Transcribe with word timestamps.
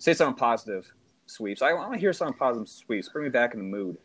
Say 0.00 0.14
something 0.14 0.38
positive, 0.38 0.90
sweeps. 1.26 1.60
I 1.60 1.74
want 1.74 1.92
to 1.92 1.98
hear 1.98 2.14
something 2.14 2.38
positive, 2.38 2.70
sweeps. 2.70 3.10
Bring 3.10 3.24
me 3.24 3.30
back 3.30 3.52
in 3.52 3.60
the 3.60 3.66
mood. 3.66 3.98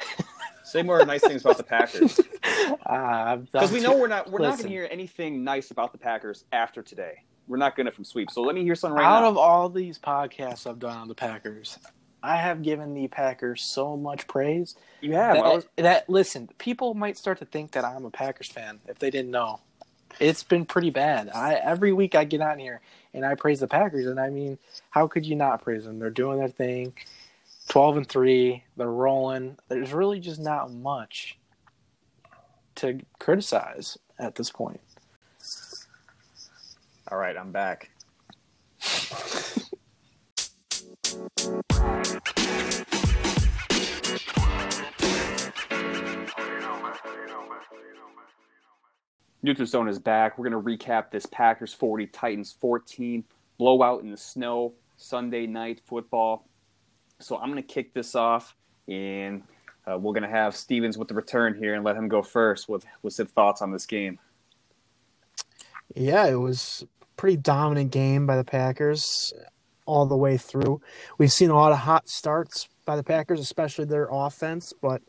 Say 0.64 0.82
more 0.82 1.04
nice 1.04 1.20
things 1.20 1.42
about 1.42 1.58
the 1.58 1.64
Packers. 1.64 2.18
Because 2.68 3.70
uh, 3.70 3.74
we 3.74 3.80
know 3.80 3.96
we're 3.96 4.08
not 4.08 4.30
we're 4.30 4.40
Listen. 4.40 4.50
not 4.50 4.58
going 4.58 4.68
to 4.68 4.74
hear 4.74 4.88
anything 4.90 5.44
nice 5.44 5.70
about 5.70 5.92
the 5.92 5.98
Packers 5.98 6.44
after 6.52 6.82
today. 6.82 7.22
We're 7.46 7.56
not 7.56 7.76
going 7.76 7.86
to 7.86 7.92
from 7.92 8.04
sweep. 8.04 8.30
So 8.30 8.42
let 8.42 8.54
me 8.54 8.62
hear 8.62 8.74
something 8.74 8.96
right 8.96 9.02
now. 9.02 9.16
Out 9.16 9.20
now. 9.22 9.28
of 9.28 9.36
all 9.38 9.68
these 9.68 9.98
podcasts 9.98 10.66
I've 10.66 10.78
done 10.78 10.96
on 10.96 11.08
the 11.08 11.14
Packers, 11.14 11.78
I 12.22 12.36
have 12.36 12.62
given 12.62 12.94
the 12.94 13.08
Packers 13.08 13.62
so 13.62 13.96
much 13.96 14.26
praise. 14.26 14.76
You 15.00 15.12
have. 15.12 15.36
That, 15.36 15.44
was... 15.44 15.66
that 15.76 16.10
listen, 16.10 16.48
people 16.58 16.94
might 16.94 17.16
start 17.16 17.38
to 17.38 17.44
think 17.44 17.72
that 17.72 17.84
I'm 17.84 18.04
a 18.04 18.10
Packers 18.10 18.48
fan 18.48 18.80
if 18.86 18.98
they 18.98 19.10
didn't 19.10 19.30
know. 19.30 19.60
It's 20.20 20.42
been 20.42 20.66
pretty 20.66 20.90
bad. 20.90 21.30
I 21.34 21.54
every 21.54 21.92
week 21.92 22.14
I 22.14 22.24
get 22.24 22.40
on 22.40 22.58
here 22.58 22.80
and 23.14 23.24
I 23.24 23.34
praise 23.34 23.60
the 23.60 23.68
Packers, 23.68 24.06
and 24.06 24.20
I 24.20 24.30
mean, 24.30 24.58
how 24.90 25.06
could 25.06 25.26
you 25.26 25.36
not 25.36 25.62
praise 25.62 25.84
them? 25.84 25.98
They're 25.98 26.10
doing 26.10 26.38
their 26.38 26.48
thing. 26.48 26.94
12 27.68 27.98
and 27.98 28.08
3 28.08 28.64
they're 28.76 28.90
rolling 28.90 29.56
there's 29.68 29.92
really 29.92 30.20
just 30.20 30.40
not 30.40 30.72
much 30.72 31.38
to 32.74 32.98
criticize 33.18 33.98
at 34.18 34.34
this 34.34 34.50
point 34.50 34.80
all 37.10 37.18
right 37.18 37.36
i'm 37.36 37.52
back 37.52 37.90
Neutral 49.42 49.66
Zone 49.66 49.88
is 49.88 49.98
back. 49.98 50.36
We're 50.36 50.50
going 50.50 50.64
to 50.64 50.84
recap 50.84 51.10
this 51.10 51.26
Packers 51.26 51.72
40, 51.72 52.06
Titans 52.08 52.56
14 52.60 53.24
blowout 53.56 54.02
in 54.02 54.10
the 54.10 54.16
snow 54.16 54.74
Sunday 54.96 55.46
night 55.46 55.80
football. 55.84 56.48
So 57.20 57.36
I'm 57.36 57.50
going 57.50 57.62
to 57.62 57.74
kick 57.74 57.94
this 57.94 58.14
off, 58.14 58.56
and 58.88 59.42
uh, 59.86 59.98
we're 59.98 60.12
going 60.12 60.22
to 60.22 60.28
have 60.28 60.56
Stevens 60.56 60.98
with 60.98 61.08
the 61.08 61.14
return 61.14 61.54
here 61.54 61.74
and 61.74 61.84
let 61.84 61.96
him 61.96 62.08
go 62.08 62.22
first 62.22 62.68
with, 62.68 62.84
with 63.02 63.16
his 63.16 63.28
thoughts 63.28 63.62
on 63.62 63.72
this 63.72 63.86
game. 63.86 64.18
Yeah, 65.94 66.26
it 66.26 66.36
was 66.36 66.84
pretty 67.16 67.36
dominant 67.36 67.90
game 67.90 68.26
by 68.26 68.36
the 68.36 68.44
Packers 68.44 69.32
all 69.86 70.06
the 70.06 70.16
way 70.16 70.36
through. 70.36 70.80
We've 71.16 71.32
seen 71.32 71.50
a 71.50 71.54
lot 71.54 71.72
of 71.72 71.78
hot 71.78 72.08
starts 72.08 72.68
by 72.84 72.96
the 72.96 73.04
Packers, 73.04 73.40
especially 73.40 73.86
their 73.86 74.08
offense, 74.10 74.72
but 74.80 75.00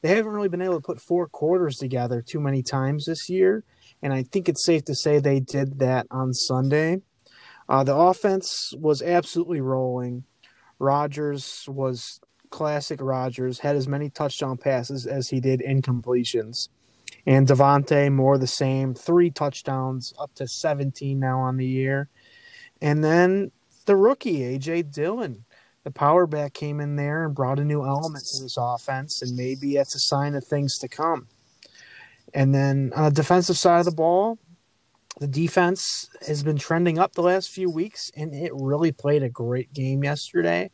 they 0.00 0.16
haven't 0.16 0.32
really 0.32 0.48
been 0.48 0.62
able 0.62 0.80
to 0.80 0.80
put 0.80 1.00
four 1.00 1.28
quarters 1.28 1.76
together 1.76 2.22
too 2.22 2.40
many 2.40 2.62
times 2.62 3.06
this 3.06 3.28
year. 3.28 3.64
And 4.02 4.12
I 4.12 4.24
think 4.24 4.48
it's 4.48 4.64
safe 4.64 4.84
to 4.86 4.94
say 4.94 5.18
they 5.18 5.40
did 5.40 5.78
that 5.78 6.06
on 6.10 6.34
Sunday. 6.34 7.02
Uh, 7.68 7.84
the 7.84 7.94
offense 7.94 8.74
was 8.76 9.00
absolutely 9.00 9.60
rolling. 9.60 10.24
Rodgers 10.78 11.64
was 11.68 12.20
classic 12.50 13.00
Rodgers, 13.00 13.60
had 13.60 13.76
as 13.76 13.88
many 13.88 14.10
touchdown 14.10 14.56
passes 14.56 15.06
as 15.06 15.28
he 15.28 15.40
did 15.40 15.60
incompletions. 15.60 16.68
And 17.26 17.46
Davante, 17.46 18.12
more 18.12 18.36
the 18.36 18.46
same, 18.46 18.94
three 18.94 19.30
touchdowns, 19.30 20.12
up 20.18 20.34
to 20.34 20.48
17 20.48 21.18
now 21.18 21.38
on 21.38 21.56
the 21.56 21.66
year. 21.66 22.08
And 22.80 23.02
then 23.02 23.52
the 23.86 23.96
rookie, 23.96 24.42
A.J. 24.42 24.82
Dillon, 24.82 25.44
the 25.84 25.90
power 25.90 26.26
back 26.26 26.52
came 26.52 26.80
in 26.80 26.96
there 26.96 27.24
and 27.24 27.34
brought 27.34 27.58
a 27.58 27.64
new 27.64 27.84
element 27.84 28.24
to 28.32 28.42
this 28.42 28.56
offense, 28.58 29.22
and 29.22 29.36
maybe 29.36 29.74
that's 29.74 29.94
a 29.94 30.00
sign 30.00 30.34
of 30.34 30.44
things 30.44 30.78
to 30.78 30.88
come. 30.88 31.26
And 32.34 32.54
then 32.54 32.92
on 32.96 33.04
the 33.04 33.10
defensive 33.10 33.56
side 33.56 33.80
of 33.80 33.84
the 33.84 33.92
ball, 33.92 34.38
the 35.20 35.26
defense 35.26 36.08
has 36.26 36.42
been 36.42 36.56
trending 36.56 36.98
up 36.98 37.12
the 37.12 37.22
last 37.22 37.50
few 37.50 37.70
weeks, 37.70 38.10
and 38.16 38.34
it 38.34 38.52
really 38.54 38.92
played 38.92 39.22
a 39.22 39.28
great 39.28 39.72
game 39.72 40.02
yesterday. 40.02 40.70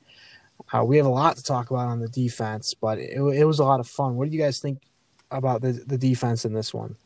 Uh, 0.73 0.85
we 0.85 0.97
have 0.97 1.07
a 1.07 1.11
lot 1.11 1.37
to 1.37 1.43
talk 1.43 1.71
about 1.71 1.89
on 1.89 2.01
the 2.01 2.09
defense, 2.09 2.75
but 2.75 2.99
it, 2.99 3.19
it 3.19 3.45
was 3.45 3.59
a 3.59 3.65
lot 3.65 3.81
of 3.81 3.89
fun. 3.89 4.17
What 4.17 4.29
do 4.29 4.37
you 4.37 4.43
guys 4.43 4.61
think 4.61 4.83
about 5.31 5.61
the, 5.61 5.73
the 5.73 5.99
defense 5.99 6.45
in 6.45 6.53
this 6.53 6.73
one? 6.73 6.97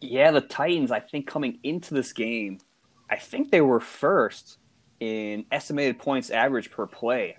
Yeah, 0.00 0.30
the 0.30 0.40
Titans, 0.40 0.90
I 0.90 1.00
think 1.00 1.26
coming 1.26 1.58
into 1.62 1.94
this 1.94 2.12
game, 2.12 2.58
I 3.10 3.16
think 3.16 3.50
they 3.50 3.60
were 3.60 3.80
first 3.80 4.58
in 5.00 5.44
estimated 5.50 5.98
points 5.98 6.30
average 6.30 6.70
per 6.70 6.86
play. 6.86 7.36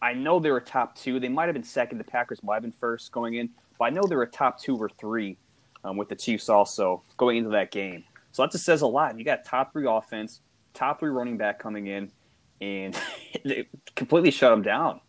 I 0.00 0.14
know 0.14 0.38
they 0.38 0.50
were 0.50 0.60
top 0.60 0.96
two. 0.96 1.20
They 1.20 1.28
might 1.28 1.46
have 1.46 1.54
been 1.54 1.62
second. 1.62 1.98
The 1.98 2.04
Packers 2.04 2.42
might 2.42 2.54
have 2.54 2.62
been 2.62 2.72
first 2.72 3.12
going 3.12 3.34
in, 3.34 3.50
but 3.80 3.86
I 3.86 3.90
know 3.90 4.02
they 4.06 4.14
were 4.14 4.26
top 4.26 4.60
two 4.60 4.76
or 4.76 4.90
three 4.90 5.38
um, 5.84 5.96
with 5.96 6.10
the 6.10 6.14
Chiefs 6.14 6.50
also 6.50 7.02
going 7.16 7.38
into 7.38 7.50
that 7.50 7.70
game. 7.70 8.04
So 8.30 8.42
that 8.42 8.52
just 8.52 8.64
says 8.64 8.82
a 8.82 8.86
lot. 8.86 9.18
You 9.18 9.24
got 9.24 9.42
top 9.42 9.72
three 9.72 9.86
offense, 9.88 10.42
top 10.74 11.00
three 11.00 11.10
running 11.10 11.38
back 11.38 11.58
coming 11.58 11.86
in, 11.86 12.12
and 12.60 12.94
completely 13.96 14.30
shut 14.30 14.50
them 14.50 14.60
down. 14.60 15.00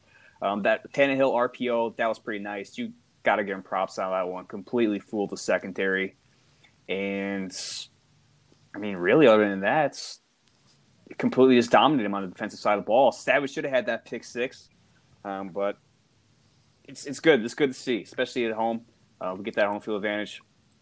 Um, 0.41 0.63
that 0.63 0.89
Tannehill 0.93 1.33
RPO 1.33 1.97
that 1.97 2.07
was 2.07 2.17
pretty 2.17 2.41
nice. 2.41 2.77
You 2.77 2.93
got 3.23 3.35
to 3.35 3.43
give 3.43 3.55
him 3.57 3.61
props 3.61 3.99
on 3.99 4.09
that 4.09 4.31
one. 4.31 4.45
Completely 4.45 4.99
fooled 4.99 5.31
the 5.31 5.37
secondary, 5.37 6.15
and 6.87 7.55
I 8.73 8.79
mean, 8.79 8.95
really, 8.95 9.27
other 9.27 9.47
than 9.47 9.59
that, 9.59 10.01
completely 11.17 11.57
just 11.57 11.71
dominated 11.71 12.05
him 12.05 12.15
on 12.15 12.23
the 12.23 12.29
defensive 12.29 12.59
side 12.59 12.77
of 12.77 12.85
the 12.85 12.87
ball. 12.87 13.11
Savage 13.11 13.51
should 13.51 13.65
have 13.65 13.73
had 13.73 13.85
that 13.87 14.05
pick 14.05 14.23
six, 14.23 14.69
um, 15.25 15.49
but 15.49 15.77
it's 16.91 17.05
it's 17.05 17.19
good. 17.19 17.43
It's 17.43 17.55
good 17.55 17.73
to 17.73 17.79
see, 17.79 18.03
especially 18.03 18.45
at 18.45 18.53
home. 18.53 18.81
Uh, 19.19 19.33
we 19.37 19.43
get 19.43 19.55
that 19.55 19.67
home 19.67 19.79
field 19.79 19.97
advantage. 19.97 20.41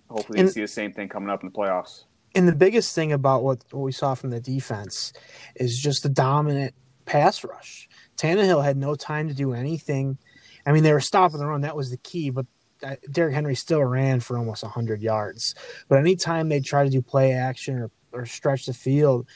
Hopefully, 0.10 0.40
and, 0.40 0.48
we 0.48 0.52
see 0.52 0.62
the 0.62 0.68
same 0.68 0.92
thing 0.92 1.08
coming 1.08 1.30
up 1.30 1.44
in 1.44 1.50
the 1.50 1.56
playoffs. 1.56 2.06
And 2.36 2.48
the 2.48 2.56
biggest 2.56 2.96
thing 2.96 3.12
about 3.12 3.44
what, 3.44 3.64
what 3.72 3.82
we 3.82 3.92
saw 3.92 4.16
from 4.16 4.32
the 4.32 4.40
defense 4.40 5.14
is 5.56 5.80
just 5.80 6.04
the 6.04 6.10
dominant 6.10 6.74
pass 7.06 7.44
rush. 7.44 7.88
Tannehill 8.18 8.64
had 8.64 8.78
no 8.78 8.96
time 8.96 9.28
to 9.28 9.34
do 9.34 9.54
anything. 9.54 10.18
I 10.66 10.72
mean, 10.72 10.84
they 10.84 10.94
were 10.94 11.00
stopping 11.00 11.40
the 11.40 11.48
run. 11.48 11.62
That 11.62 11.76
was 11.76 11.92
the 11.92 11.98
key, 11.98 12.30
but 12.30 12.46
uh, 12.84 12.96
Derrick 13.12 13.34
Henry 13.34 13.56
still 13.56 13.84
ran 13.84 14.20
for 14.20 14.38
almost 14.38 14.64
100 14.64 15.02
yards. 15.02 15.56
But 15.88 16.00
anytime 16.00 16.50
they 16.50 16.60
try 16.60 16.84
to 16.84 16.90
do 16.90 17.02
play 17.02 17.34
action 17.34 17.78
or, 17.78 17.92
or 18.12 18.26
stretch 18.26 18.66
the 18.66 18.74
field, 18.74 19.28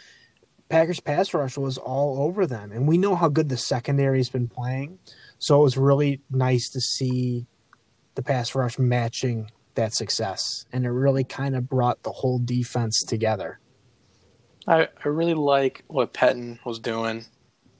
Packers 0.70 1.00
pass 1.00 1.34
rush 1.36 1.56
was 1.56 1.78
all 1.78 2.24
over 2.24 2.48
them. 2.48 2.72
And 2.72 2.88
we 2.88 2.98
know 2.98 3.16
how 3.16 3.30
good 3.30 3.50
the 3.50 3.58
secondary's 3.58 4.30
been 4.30 4.48
playing. 4.48 4.98
So 5.44 5.60
it 5.60 5.64
was 5.64 5.76
really 5.76 6.22
nice 6.32 6.70
to 6.70 6.80
see 6.80 7.48
the 8.16 8.22
pass 8.22 8.56
rush 8.56 8.80
matching 8.80 9.52
that 9.76 9.94
success. 9.94 10.64
And 10.72 10.86
it 10.86 10.90
really 10.90 11.26
kind 11.26 11.54
of 11.54 11.68
brought 11.68 12.04
the 12.04 12.14
whole 12.14 12.40
defense 12.40 13.04
together. 13.04 13.60
I, 14.66 14.88
I 15.04 15.10
really 15.10 15.34
like 15.34 15.84
what 15.88 16.14
Pettine 16.14 16.60
was 16.64 16.80
doing 16.80 17.26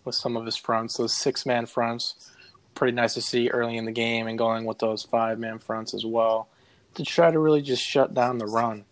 with 0.04 0.14
some 0.14 0.36
of 0.36 0.46
his 0.46 0.58
fronts, 0.58 0.98
those 0.98 1.18
six 1.18 1.46
man 1.46 1.66
fronts. 1.66 2.34
Pretty 2.76 2.92
nice 2.92 3.14
to 3.14 3.22
see 3.22 3.50
early 3.50 3.78
in 3.78 3.86
the 3.86 3.94
game 3.94 4.28
and 4.28 4.38
going 4.38 4.66
with 4.66 4.80
those 4.80 5.04
five 5.04 5.40
man 5.40 5.58
fronts 5.58 5.94
as 5.94 6.06
well 6.06 6.50
to 6.96 7.06
try 7.06 7.32
to 7.32 7.40
really 7.40 7.62
just 7.62 7.82
shut 7.82 8.14
down 8.14 8.40
the 8.40 8.46
run. 8.46 8.84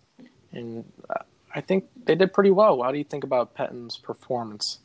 And 0.50 0.90
uh, 1.10 1.24
I 1.54 1.60
think 1.60 1.90
they 2.06 2.14
did 2.14 2.32
pretty 2.32 2.50
well. 2.50 2.82
How 2.82 2.90
do 2.90 2.96
you 2.96 3.04
think 3.04 3.22
about 3.22 3.54
Pettine's 3.54 3.98
performance? 3.98 4.78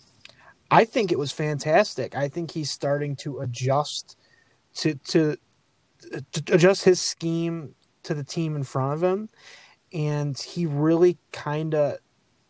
I 0.70 0.86
think 0.86 1.12
it 1.12 1.20
was 1.20 1.32
fantastic. 1.32 2.16
I 2.16 2.28
think 2.28 2.52
he's 2.52 2.72
starting 2.72 3.16
to 3.18 3.40
adjust 3.40 4.18
to 4.76 4.96
to, 4.96 5.38
to 6.32 6.54
adjust 6.54 6.84
his 6.84 7.02
scheme 7.02 7.76
to 8.04 8.14
the 8.14 8.24
team 8.24 8.56
in 8.56 8.64
front 8.64 8.94
of 8.94 9.04
him, 9.04 9.30
and 9.94 10.38
he 10.38 10.66
really 10.66 11.18
kind 11.32 11.74
of 11.74 11.98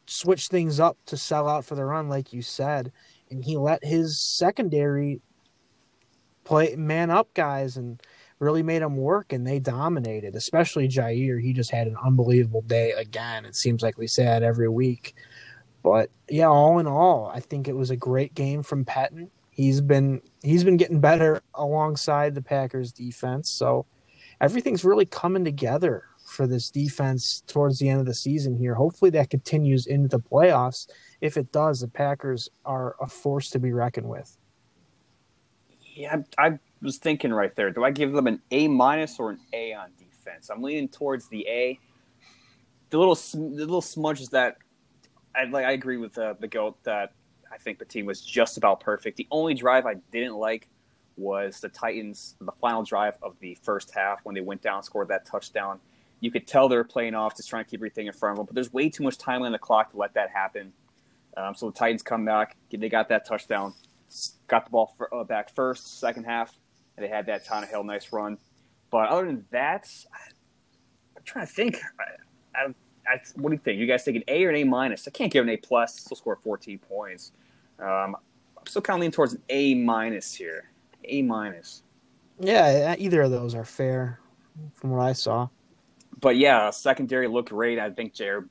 switched 0.08 0.50
things 0.50 0.80
up 0.80 0.98
to 1.06 1.18
sell 1.18 1.48
out 1.48 1.66
for 1.66 1.76
the 1.76 1.86
run, 1.86 2.10
like 2.10 2.34
you 2.34 2.42
said, 2.42 2.92
and 3.30 3.44
he 3.44 3.58
let 3.58 3.84
his 3.84 4.22
secondary 4.22 5.22
play 6.44 6.76
man 6.76 7.10
up 7.10 7.34
guys 7.34 7.76
and 7.76 8.02
really 8.40 8.64
made 8.64 8.82
them 8.82 8.96
work 8.96 9.34
and 9.34 9.46
they 9.46 9.60
dominated, 9.60 10.36
especially 10.36 10.88
Jaire 10.88 11.42
He 11.42 11.54
just 11.54 11.72
had 11.72 11.88
an 11.88 11.98
unbelievable 12.04 12.62
day 12.62 12.92
again. 12.92 13.46
It 13.46 13.56
seems 13.56 13.82
like 13.82 13.98
we 13.98 14.08
say 14.08 14.24
that 14.24 14.44
every 14.44 14.70
week. 14.70 15.16
But 15.90 16.10
yeah, 16.30 16.48
all 16.48 16.80
in 16.80 16.88
all, 16.88 17.32
I 17.34 17.40
think 17.40 17.68
it 17.68 17.76
was 17.76 17.92
a 17.92 17.96
great 17.96 18.34
game 18.34 18.62
from 18.62 18.84
Pettine. 18.84 19.30
He's 19.52 19.80
been 19.80 20.22
he's 20.44 20.64
been 20.64 20.78
getting 20.78 21.00
better 21.00 21.42
alongside 21.56 22.36
the 22.36 22.42
Packers 22.42 22.92
defense. 22.92 23.50
So 23.50 23.86
everything's 24.42 24.84
really 24.84 25.06
coming 25.06 25.46
together 25.46 26.04
for 26.26 26.46
this 26.46 26.70
defense 26.70 27.42
towards 27.48 27.80
the 27.80 27.88
end 27.88 28.02
of 28.02 28.06
the 28.06 28.14
season 28.14 28.56
here. 28.56 28.76
Hopefully 28.76 29.10
that 29.12 29.30
continues 29.30 29.88
into 29.88 30.10
the 30.10 30.20
playoffs. 30.20 30.90
If 31.22 31.38
it 31.38 31.52
does, 31.54 31.80
the 31.80 31.88
Packers 31.88 32.50
are 32.66 32.96
a 33.00 33.08
force 33.08 33.50
to 33.52 33.60
be 33.60 33.72
reckoned 33.72 34.10
with. 34.10 34.38
Yeah, 35.96 36.18
I, 36.38 36.48
I 36.48 36.60
was 36.82 36.98
thinking 36.98 37.34
right 37.34 37.56
there. 37.56 37.72
Do 37.72 37.86
I 37.86 37.92
give 37.92 38.12
them 38.12 38.28
an 38.28 38.42
A 38.52 38.68
minus 38.68 39.20
or 39.20 39.32
an 39.32 39.40
A 39.54 39.74
on 39.74 39.92
defense? 39.98 40.50
I'm 40.50 40.62
leaning 40.62 40.90
towards 40.90 41.30
the 41.30 41.48
A. 41.48 41.80
The 42.90 43.00
little 43.00 43.16
the 43.16 43.66
little 43.66 43.82
smudges 43.82 44.30
that 44.30 44.58
I 45.38 45.44
like. 45.46 45.66
I 45.66 45.72
agree 45.72 45.98
with 45.98 46.18
uh, 46.18 46.34
the 46.40 46.48
goat 46.48 46.78
that 46.84 47.14
I 47.52 47.58
think 47.58 47.80
the 47.80 47.86
team 47.86 48.06
was 48.06 48.22
just 48.22 48.58
about 48.58 48.80
perfect. 48.80 49.18
The 49.18 49.28
only 49.32 49.54
drive 49.54 49.86
I 49.86 49.96
didn't 50.12 50.36
like 50.36 50.68
was 51.16 51.60
the 51.60 51.70
Titans, 51.70 52.36
the 52.40 52.52
final 52.52 52.84
drive 52.84 53.18
of 53.22 53.38
the 53.40 53.58
first 53.64 53.94
half 53.94 54.20
when 54.24 54.36
they 54.36 54.42
went 54.42 54.62
down, 54.62 54.84
scored 54.84 55.08
that 55.10 55.26
touchdown. 55.26 55.80
You 56.20 56.32
could 56.32 56.48
tell 56.48 56.68
they 56.68 56.76
were 56.76 56.84
playing 56.84 57.16
off, 57.16 57.36
just 57.36 57.50
trying 57.50 57.64
to 57.64 57.70
keep 57.70 57.80
everything 57.80 58.08
in 58.08 58.14
front 58.14 58.34
of 58.34 58.38
them. 58.38 58.46
But 58.48 58.56
there's 58.56 58.74
way 58.74 58.90
too 58.90 59.04
much 59.04 59.18
time 59.18 59.44
on 59.44 59.52
the 59.52 59.60
clock 59.60 59.92
to 59.92 59.98
let 59.98 60.14
that 60.16 60.30
happen. 60.30 60.74
Um, 61.36 61.54
so 61.54 61.70
the 61.70 61.78
Titans 61.78 62.02
come 62.02 62.26
back. 62.26 62.56
They 62.72 62.90
got 62.90 63.10
that 63.10 63.28
touchdown. 63.28 63.74
Got 64.48 64.66
the 64.66 64.72
ball 64.72 64.96
for, 64.98 65.14
uh, 65.14 65.24
back 65.24 65.54
first, 65.54 66.00
second 66.00 66.24
half. 66.24 66.58
And 66.96 67.04
they 67.04 67.10
had 67.10 67.28
that 67.28 67.46
Tannehill 67.46 67.86
nice 67.86 68.12
run. 68.12 68.40
But 68.90 69.10
other 69.10 69.26
than 69.28 69.46
that, 69.52 69.88
I'm 71.16 71.24
trying 71.24 71.46
to 71.46 71.54
think. 71.54 71.78
I, 72.00 72.60
I, 72.60 72.74
I, 73.08 73.20
what 73.36 73.50
do 73.50 73.56
you 73.56 73.62
think? 73.62 73.80
You 73.80 73.88
guys 73.88 74.04
think 74.04 74.18
an 74.18 74.24
A 74.28 74.46
or 74.46 74.50
an 74.50 74.56
A 74.56 74.64
minus? 74.64 75.08
I 75.08 75.12
can't 75.12 75.32
give 75.32 75.44
an 75.44 75.50
A 75.50 75.58
plus. 75.58 76.00
Still 76.00 76.18
score 76.18 76.36
14 76.36 76.80
points. 76.80 77.32
Um, 77.80 78.16
I'm 78.58 78.66
still 78.66 78.82
kind 78.82 78.98
of 78.98 79.02
leaning 79.02 79.12
towards 79.12 79.34
an 79.34 79.42
A 79.50 79.76
minus 79.76 80.34
here. 80.34 80.70
A 81.06 81.22
minus. 81.22 81.84
Yeah, 82.40 82.96
either 82.98 83.22
of 83.22 83.32
those 83.32 83.56
are 83.56 83.66
fair 83.66 84.20
from 84.74 84.92
what 84.92 85.02
I 85.02 85.14
saw. 85.14 85.48
But 86.20 86.38
yeah, 86.38 86.70
secondary 86.70 87.28
looked 87.28 87.50
great. 87.50 87.80
I 87.80 87.90
think 87.90 88.14
Jared 88.14 88.50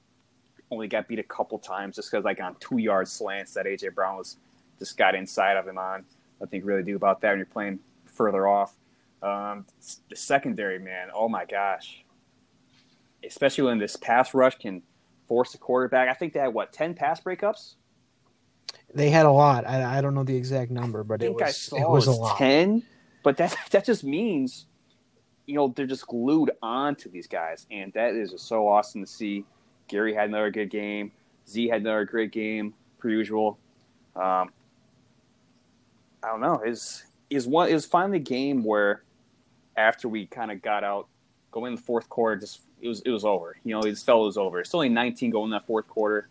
only 0.71 0.89
got 0.89 1.09
beat 1.09 1.19
a 1.19 1.25
couple 1.25 1.59
times 1.59 1.97
just 1.97 2.11
because 2.11 2.25
like 2.25 2.41
on 2.41 2.57
two 2.61 2.79
yard 2.79 3.09
slants 3.09 3.55
that 3.55 3.67
AJ 3.67 3.95
Brown 3.95 4.17
was 4.17 4.39
just 4.79 4.97
got 4.97 5.15
inside 5.15 5.57
of 5.57 5.67
him 5.67 5.79
on. 5.79 6.05
I 6.43 6.47
think 6.47 6.65
really 6.65 6.83
do 6.83 6.97
about 6.97 7.21
that 7.21 7.31
when 7.31 7.39
you're 7.39 7.47
playing 7.47 7.79
further 8.05 8.47
off. 8.47 8.75
Um, 9.23 9.65
the 10.09 10.17
secondary, 10.17 10.79
man, 10.79 11.09
oh 11.15 11.29
my 11.29 11.45
gosh, 11.45 12.05
especially 13.25 13.65
when 13.65 13.79
this 13.79 13.97
pass 13.97 14.35
rush 14.35 14.57
can 14.57 14.83
force 15.27 15.53
the 15.53 15.59
quarterback. 15.59 16.09
I 16.09 16.15
think 16.15 16.33
they 16.33 16.41
had 16.41 16.55
what 16.55 16.73
ten 16.73 16.95
pass 16.95 17.21
breakups. 17.21 17.75
They 18.95 19.11
had 19.11 19.27
a 19.27 19.31
lot. 19.31 19.67
I, 19.67 19.99
I 19.99 20.01
don't 20.01 20.15
know 20.15 20.25
the 20.25 20.37
exact 20.37 20.71
number, 20.71 21.05
but 21.05 21.23
I 21.23 21.27
think 21.27 21.41
it 21.41 21.45
was 21.45 21.49
I 21.49 21.53
saw 21.53 21.77
it 21.77 21.91
was, 21.91 22.07
was 22.07 22.17
a 22.17 22.21
lot. 22.21 22.39
ten. 22.39 22.83
But 23.23 23.37
that 23.39 23.57
that 23.71 23.85
just 23.85 24.05
means, 24.05 24.67
you 25.47 25.55
know, 25.55 25.73
they're 25.75 25.87
just 25.87 26.07
glued 26.07 26.51
on 26.63 26.97
to 26.97 27.09
these 27.09 27.27
guys, 27.27 27.67
and 27.71 27.93
that 27.95 28.15
is 28.15 28.33
just 28.33 28.47
so 28.47 28.69
awesome 28.69 29.05
to 29.05 29.11
see. 29.11 29.45
Gary 29.89 30.15
had 30.15 30.29
another 30.29 30.51
good 30.51 30.71
game. 30.71 31.13
Z 31.49 31.69
had 31.69 31.83
another 31.83 32.05
great 32.05 32.33
game, 32.33 32.75
per 32.99 33.09
usual. 33.09 33.59
Um, 34.17 34.51
I 36.23 36.29
don't 36.29 36.41
know. 36.41 36.61
Is 36.65 37.05
is 37.31 37.47
one 37.47 37.69
is 37.69 37.85
finally 37.85 38.19
a 38.19 38.21
game 38.21 38.65
where 38.65 39.03
after 39.77 40.09
we 40.09 40.27
kind 40.27 40.51
of 40.51 40.63
got 40.63 40.85
out, 40.85 41.09
going 41.51 41.73
in 41.73 41.77
the 41.77 41.83
fourth 41.83 42.09
quarter, 42.09 42.41
just 42.41 42.63
it 42.81 42.89
was 42.89 43.01
it 43.03 43.11
was 43.11 43.25
over. 43.25 43.57
You 43.65 43.75
know, 43.75 43.81
it 43.81 43.91
just 43.91 44.09
it 44.09 44.13
was 44.13 44.37
over. 44.37 44.61
It's 44.61 44.75
only 44.75 44.89
19 44.89 45.31
going 45.31 45.45
in 45.47 45.51
that 45.51 45.67
fourth 45.67 45.89
quarter. 45.89 46.29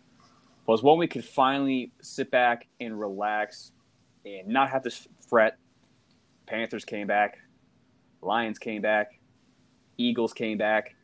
But 0.65 0.73
it 0.73 0.75
was 0.75 0.83
when 0.83 0.97
we 0.97 1.07
could 1.07 1.25
finally 1.25 1.91
sit 2.01 2.31
back 2.31 2.67
and 2.79 2.99
relax 2.99 3.71
and 4.25 4.47
not 4.47 4.69
have 4.69 4.83
to 4.83 4.91
fret. 5.27 5.57
Panthers 6.47 6.85
came 6.85 7.07
back, 7.07 7.39
Lions 8.21 8.59
came 8.59 8.81
back, 8.81 9.19
Eagles 9.97 10.33
came 10.33 10.57
back. 10.57 10.95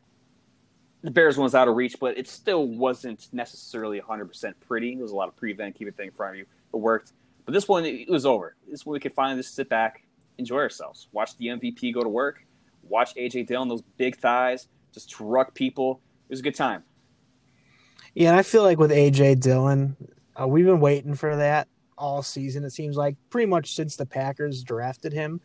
The 1.02 1.10
Bears 1.10 1.36
was 1.36 1.54
out 1.56 1.66
of 1.66 1.74
reach, 1.74 1.96
but 1.98 2.16
it 2.16 2.28
still 2.28 2.68
wasn't 2.68 3.28
necessarily 3.32 4.00
100% 4.00 4.54
pretty. 4.60 4.94
There 4.94 5.02
was 5.02 5.10
a 5.10 5.16
lot 5.16 5.26
of 5.26 5.34
prevent, 5.34 5.74
keep 5.74 5.88
it 5.88 5.96
thing 5.96 6.06
in 6.06 6.12
front 6.12 6.34
of 6.34 6.38
you. 6.38 6.46
It 6.72 6.76
worked. 6.76 7.12
But 7.44 7.54
this 7.54 7.66
one, 7.66 7.84
it 7.84 8.08
was 8.08 8.24
over. 8.24 8.54
This 8.70 8.86
one, 8.86 8.92
we 8.92 9.00
could 9.00 9.12
finally 9.12 9.42
just 9.42 9.56
sit 9.56 9.68
back, 9.68 10.04
enjoy 10.38 10.58
ourselves, 10.58 11.08
watch 11.10 11.36
the 11.38 11.46
MVP 11.46 11.92
go 11.92 12.04
to 12.04 12.08
work, 12.08 12.46
watch 12.84 13.16
AJ 13.16 13.48
Dillon, 13.48 13.68
those 13.68 13.82
big 13.96 14.16
thighs, 14.16 14.68
just 14.92 15.10
truck 15.10 15.54
people. 15.54 16.00
It 16.28 16.32
was 16.32 16.40
a 16.40 16.42
good 16.42 16.54
time. 16.54 16.84
Yeah, 18.14 18.30
and 18.30 18.38
I 18.38 18.42
feel 18.42 18.62
like 18.62 18.78
with 18.78 18.90
AJ 18.90 19.40
Dillon, 19.40 19.96
uh, 20.40 20.46
we've 20.46 20.66
been 20.66 20.80
waiting 20.80 21.14
for 21.14 21.36
that 21.36 21.68
all 21.96 22.22
season. 22.22 22.64
It 22.64 22.72
seems 22.72 22.96
like 22.96 23.16
pretty 23.30 23.46
much 23.46 23.74
since 23.74 23.96
the 23.96 24.06
Packers 24.06 24.62
drafted 24.62 25.12
him. 25.12 25.40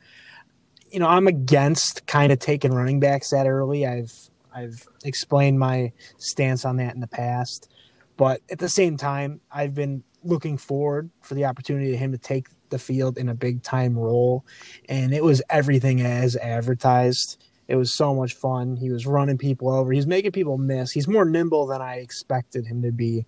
You 0.90 1.00
know, 1.00 1.08
I'm 1.08 1.28
against 1.28 2.06
kind 2.08 2.32
of 2.32 2.40
taking 2.40 2.74
running 2.74 3.00
backs 3.00 3.30
that 3.30 3.48
early. 3.48 3.86
I've 3.86 4.14
I've 4.54 4.88
explained 5.06 5.60
my 5.60 5.92
stance 6.18 6.66
on 6.66 6.78
that 6.78 6.96
in 6.96 7.02
the 7.02 7.08
past, 7.08 7.72
but 8.16 8.42
at 8.50 8.60
the 8.60 8.70
same 8.70 8.98
time, 8.98 9.40
I've 9.52 9.76
been 9.76 10.04
looking 10.24 10.58
forward 10.58 11.10
for 11.22 11.36
the 11.36 11.46
opportunity 11.46 11.92
to 11.92 11.98
him 11.98 12.12
to 12.12 12.18
take 12.18 12.48
the 12.70 12.80
field 12.80 13.18
in 13.18 13.30
a 13.30 13.36
big 13.36 13.64
time 13.64 13.98
role, 13.98 14.46
and 14.90 15.14
it 15.14 15.24
was 15.24 15.42
everything 15.50 16.02
as 16.02 16.36
advertised. 16.38 17.44
It 17.68 17.76
was 17.76 17.94
so 17.94 18.16
much 18.16 18.34
fun. 18.34 18.78
He 18.78 18.90
was 18.90 19.06
running 19.06 19.38
people 19.38 19.70
over. 19.70 19.92
He's 19.92 20.08
making 20.08 20.32
people 20.32 20.58
miss. 20.58 20.92
He's 20.92 21.08
more 21.08 21.26
nimble 21.26 21.68
than 21.68 21.82
I 21.82 21.96
expected 21.96 22.66
him 22.66 22.82
to 22.84 22.92
be. 22.92 23.26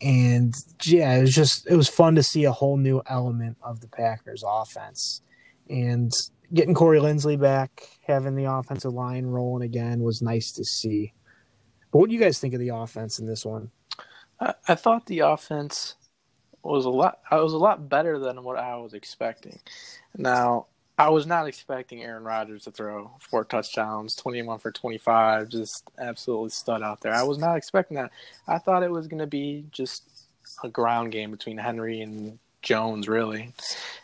And 0.00 0.54
yeah, 0.84 1.14
it 1.16 1.22
was 1.22 1.34
just 1.34 1.66
it 1.66 1.76
was 1.76 1.88
fun 1.88 2.14
to 2.14 2.22
see 2.22 2.44
a 2.44 2.52
whole 2.52 2.76
new 2.76 3.02
element 3.06 3.56
of 3.62 3.80
the 3.80 3.88
Packers 3.88 4.44
offense. 4.46 5.22
And 5.68 6.12
getting 6.52 6.74
Corey 6.74 7.00
Linsley 7.00 7.40
back, 7.40 7.88
having 8.06 8.36
the 8.36 8.50
offensive 8.50 8.92
line 8.92 9.26
rolling 9.26 9.64
again 9.64 10.00
was 10.00 10.22
nice 10.22 10.52
to 10.52 10.64
see. 10.64 11.12
But 11.90 11.98
what 11.98 12.08
do 12.08 12.14
you 12.14 12.20
guys 12.20 12.38
think 12.38 12.54
of 12.54 12.60
the 12.60 12.68
offense 12.68 13.18
in 13.18 13.26
this 13.26 13.44
one? 13.44 13.70
I, 14.40 14.54
I 14.68 14.74
thought 14.74 15.06
the 15.06 15.20
offense 15.20 15.94
was 16.62 16.84
a 16.84 16.90
lot. 16.90 17.20
I 17.30 17.36
was 17.36 17.52
a 17.52 17.58
lot 17.58 17.88
better 17.88 18.18
than 18.18 18.42
what 18.42 18.58
I 18.58 18.76
was 18.76 18.94
expecting. 18.94 19.60
Now, 20.16 20.66
I 20.96 21.08
was 21.08 21.26
not 21.26 21.48
expecting 21.48 22.02
Aaron 22.02 22.22
Rodgers 22.22 22.64
to 22.64 22.70
throw 22.70 23.10
four 23.18 23.44
touchdowns, 23.44 24.14
21 24.14 24.60
for 24.60 24.70
25, 24.70 25.48
just 25.48 25.90
absolutely 25.98 26.50
stud 26.50 26.82
out 26.82 27.00
there. 27.00 27.12
I 27.12 27.24
was 27.24 27.38
not 27.38 27.56
expecting 27.56 27.96
that. 27.96 28.12
I 28.46 28.58
thought 28.58 28.84
it 28.84 28.90
was 28.90 29.08
going 29.08 29.18
to 29.18 29.26
be 29.26 29.64
just 29.72 30.04
a 30.62 30.68
ground 30.68 31.10
game 31.10 31.32
between 31.32 31.58
Henry 31.58 32.00
and 32.00 32.38
Jones, 32.62 33.08
really. 33.08 33.52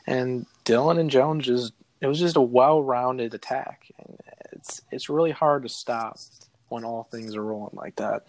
And 0.07 0.47
Dillon 0.65 0.99
and 0.99 1.11
Jones 1.11 1.47
just 1.47 1.73
it 2.01 2.07
was 2.07 2.19
just 2.19 2.37
a 2.37 2.41
well-rounded 2.41 3.35
attack. 3.35 3.93
And 3.99 4.19
it's 4.53 4.83
it's 4.91 5.09
really 5.09 5.31
hard 5.31 5.63
to 5.63 5.69
stop 5.69 6.19
when 6.69 6.85
all 6.85 7.05
things 7.05 7.37
are 7.37 7.45
rolling 7.45 7.75
like 7.77 7.97
that. 7.97 8.27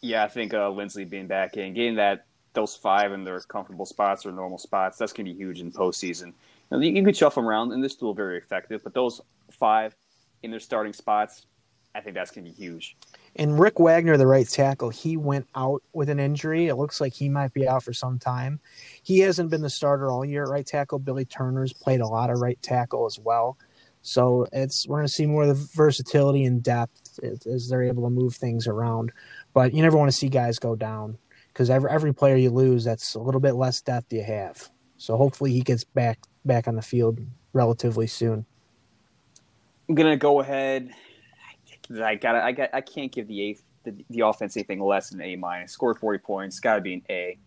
Yeah, 0.00 0.24
I 0.24 0.28
think 0.28 0.52
uh, 0.52 0.68
Linsley 0.68 1.08
being 1.08 1.26
back 1.26 1.56
in, 1.56 1.72
getting 1.72 1.96
that 1.96 2.26
those 2.54 2.74
five 2.74 3.12
in 3.12 3.24
their 3.24 3.38
comfortable 3.40 3.86
spots 3.86 4.24
or 4.24 4.32
normal 4.32 4.58
spots, 4.58 4.96
that's 4.96 5.12
going 5.12 5.26
to 5.26 5.32
be 5.32 5.36
huge 5.36 5.60
in 5.60 5.70
postseason. 5.70 6.32
You, 6.70 6.78
you 6.80 7.04
can 7.04 7.12
shuffle 7.12 7.42
them 7.42 7.48
around, 7.48 7.72
and 7.72 7.82
they're 7.82 7.90
still 7.90 8.14
very 8.14 8.38
effective. 8.38 8.82
But 8.82 8.94
those 8.94 9.20
five 9.50 9.94
in 10.42 10.50
their 10.50 10.60
starting 10.60 10.92
spots, 10.92 11.46
I 11.94 12.00
think 12.00 12.14
that's 12.14 12.30
going 12.30 12.44
to 12.44 12.50
be 12.50 12.56
huge. 12.56 12.96
And 13.36 13.58
Rick 13.58 13.78
Wagner, 13.78 14.16
the 14.16 14.26
right 14.26 14.48
tackle, 14.48 14.90
he 14.90 15.16
went 15.16 15.48
out 15.54 15.82
with 15.92 16.08
an 16.08 16.20
injury. 16.20 16.68
It 16.68 16.76
looks 16.76 17.00
like 17.00 17.12
he 17.12 17.28
might 17.28 17.52
be 17.52 17.68
out 17.68 17.82
for 17.82 17.92
some 17.92 18.18
time. 18.18 18.60
He 19.02 19.20
hasn't 19.20 19.50
been 19.50 19.62
the 19.62 19.70
starter 19.70 20.10
all 20.10 20.24
year 20.24 20.44
at 20.44 20.50
right 20.50 20.66
tackle. 20.66 20.98
Billy 20.98 21.24
Turner's 21.24 21.72
played 21.72 22.00
a 22.00 22.06
lot 22.06 22.30
of 22.30 22.40
right 22.40 22.60
tackle 22.62 23.06
as 23.06 23.18
well. 23.18 23.56
So 24.02 24.46
it's 24.52 24.86
we're 24.86 24.98
going 24.98 25.06
to 25.06 25.12
see 25.12 25.26
more 25.26 25.42
of 25.42 25.48
the 25.48 25.68
versatility 25.74 26.44
and 26.44 26.62
depth 26.62 27.18
as 27.46 27.68
they're 27.68 27.82
able 27.82 28.04
to 28.04 28.10
move 28.10 28.36
things 28.36 28.66
around. 28.66 29.12
But 29.54 29.72
you 29.72 29.82
never 29.82 29.96
want 29.96 30.10
to 30.10 30.16
see 30.16 30.28
guys 30.28 30.58
go 30.58 30.76
down 30.76 31.16
because 31.54 31.70
every 31.70 31.88
every 31.90 32.12
player 32.12 32.36
you 32.36 32.50
lose, 32.50 32.84
that's 32.84 33.14
a 33.14 33.20
little 33.20 33.40
bit 33.40 33.54
less 33.54 33.80
depth 33.80 34.12
you 34.12 34.22
have. 34.22 34.68
So 34.96 35.16
hopefully 35.16 35.52
he 35.52 35.62
gets 35.62 35.84
back 35.84 36.18
back 36.44 36.66
on 36.68 36.74
the 36.74 36.82
field 36.82 37.20
relatively 37.52 38.08
soon. 38.08 38.44
I'm 39.88 39.94
gonna 39.94 40.16
go 40.16 40.40
ahead. 40.40 40.90
I 42.02 42.16
got 42.16 42.34
I 42.34 42.52
got 42.52 42.70
I 42.74 42.80
can't 42.80 43.12
give 43.12 43.28
the 43.28 43.40
eighth 43.40 43.62
the, 43.84 43.94
the 44.10 44.20
offense 44.20 44.56
anything 44.56 44.80
less 44.80 45.10
than 45.10 45.22
A 45.22 45.36
minus. 45.36 45.72
Scored 45.72 45.98
40 45.98 46.18
points. 46.18 46.58
Got 46.58 46.76
to 46.76 46.80
be 46.80 46.94
an 46.94 47.02
A. 47.10 47.38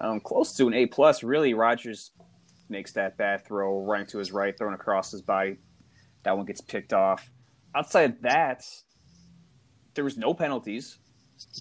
Um, 0.00 0.20
close 0.20 0.54
to 0.54 0.68
an 0.68 0.74
A 0.74 0.86
plus. 0.86 1.22
Really, 1.22 1.54
Rodgers 1.54 2.12
makes 2.68 2.92
that 2.92 3.16
bad 3.16 3.44
throw 3.44 3.84
running 3.84 4.06
to 4.06 4.18
his 4.18 4.32
right, 4.32 4.56
throwing 4.56 4.74
across 4.74 5.10
his 5.10 5.22
body. 5.22 5.58
That 6.22 6.36
one 6.36 6.46
gets 6.46 6.60
picked 6.60 6.92
off. 6.92 7.28
Outside 7.74 8.10
of 8.10 8.22
that, 8.22 8.64
there 9.94 10.04
was 10.04 10.16
no 10.16 10.32
penalties 10.34 10.98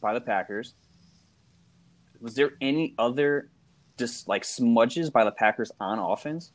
by 0.01 0.13
the 0.13 0.21
Packers. 0.21 0.75
Was 2.21 2.35
there 2.35 2.51
any 2.61 2.93
other 2.97 3.49
just 3.97 4.27
like 4.27 4.43
smudges 4.43 5.09
by 5.09 5.23
the 5.23 5.31
Packers 5.31 5.71
on 5.79 5.99
offense? 5.99 6.51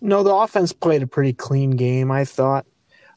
No, 0.00 0.22
the 0.22 0.34
offense 0.34 0.72
played 0.72 1.02
a 1.02 1.06
pretty 1.06 1.34
clean 1.34 1.72
game, 1.72 2.10
I 2.10 2.24
thought. 2.24 2.66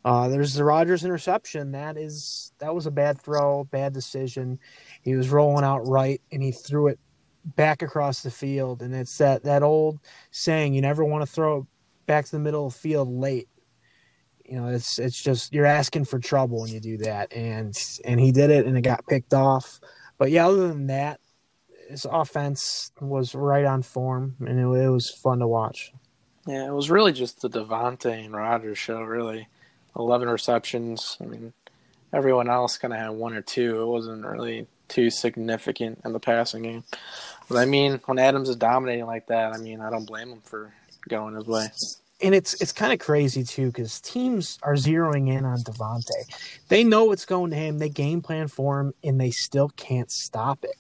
Uh, 0.06 0.28
there's 0.28 0.54
the 0.54 0.66
Rodgers 0.66 1.06
interception. 1.06 1.72
That 1.72 1.98
is 1.98 2.52
that 2.60 2.76
was 2.76 2.86
a 2.86 2.92
bad 2.92 3.22
throw, 3.22 3.64
bad 3.64 3.94
decision. 3.94 4.60
He 5.02 5.16
was 5.16 5.30
rolling 5.30 5.64
out 5.64 5.88
right 5.88 6.22
and 6.32 6.44
he 6.44 6.52
threw 6.52 6.88
it 6.88 7.00
back 7.46 7.82
across 7.82 8.22
the 8.22 8.32
field. 8.32 8.82
And 8.82 8.94
it's 8.94 9.18
that 9.20 9.44
that 9.44 9.64
old 9.64 10.00
saying, 10.32 10.74
you 10.74 10.82
never 10.82 11.06
want 11.06 11.26
to 11.26 11.32
throw 11.32 11.60
it 11.60 11.66
back 12.06 12.26
to 12.26 12.32
the 12.32 12.40
middle 12.40 12.68
of 12.68 12.74
the 12.74 12.80
field 12.80 13.08
late. 13.08 13.48
You 14.44 14.58
know, 14.58 14.68
it's 14.68 15.00
it's 15.00 15.22
just 15.22 15.54
you're 15.54 15.66
asking 15.66 16.04
for 16.06 16.20
trouble 16.20 16.62
when 16.62 16.72
you 16.72 16.82
do 16.82 16.98
that. 16.98 17.32
And 17.32 17.74
and 18.04 18.20
he 18.20 18.34
did 18.34 18.50
it 18.50 18.66
and 18.66 18.78
it 18.78 18.82
got 18.82 19.08
picked 19.08 19.34
off. 19.34 19.80
But 20.24 20.32
yeah, 20.32 20.48
other 20.48 20.70
than 20.70 20.88
that, 20.88 21.20
his 21.90 22.08
offense 22.10 22.94
was 23.02 23.36
right 23.36 23.66
on 23.66 23.82
form 23.82 24.38
and 24.40 24.58
it, 24.58 24.64
it 24.64 24.90
was 24.90 25.10
fun 25.10 25.40
to 25.40 25.48
watch. 25.50 25.92
Yeah, 26.48 26.66
it 26.66 26.72
was 26.72 26.90
really 26.90 27.12
just 27.12 27.42
the 27.42 27.50
Davante 27.50 28.24
and 28.24 28.34
Rodgers 28.34 28.78
show, 28.78 29.02
really. 29.02 29.50
11 30.00 30.30
receptions. 30.30 31.18
I 31.20 31.26
mean, 31.26 31.52
everyone 32.14 32.50
else 32.50 32.78
kind 32.78 32.94
of 32.94 33.02
had 33.02 33.10
one 33.10 33.34
or 33.34 33.42
two. 33.42 33.82
It 33.82 33.86
wasn't 33.86 34.26
really 34.26 34.66
too 34.88 35.10
significant 35.10 36.00
in 36.06 36.14
the 36.14 36.22
passing 36.22 36.64
game. 36.64 36.86
But 37.50 37.58
I 37.58 37.66
mean, 37.66 38.00
when 38.06 38.18
Adams 38.18 38.48
is 38.48 38.56
dominating 38.56 39.08
like 39.08 39.28
that, 39.28 39.52
I 39.52 39.58
mean, 39.58 39.82
I 39.82 39.90
don't 39.90 40.06
blame 40.06 40.30
him 40.30 40.42
for 40.46 40.74
going 41.10 41.36
his 41.36 41.48
way. 41.48 41.68
And 42.22 42.34
it's 42.34 42.62
it's 42.62 42.72
kind 42.72 42.94
of 42.94 43.00
crazy 43.00 43.44
too 43.44 43.68
because 43.68 44.00
teams 44.00 44.58
are 44.64 44.76
zeroing 44.76 45.30
in 45.30 45.46
on 45.46 45.58
Davante. 45.60 46.60
They 46.70 46.84
know 46.84 47.06
what's 47.06 47.26
going 47.26 47.52
to 47.52 47.58
him. 47.58 47.80
They 47.80 47.90
game 47.90 48.22
plan 48.22 48.48
for 48.48 48.80
him, 48.80 48.94
and 49.04 49.20
they 49.20 49.32
still 49.32 49.70
can't 49.70 50.12
stop 50.12 50.64
it. 50.64 50.78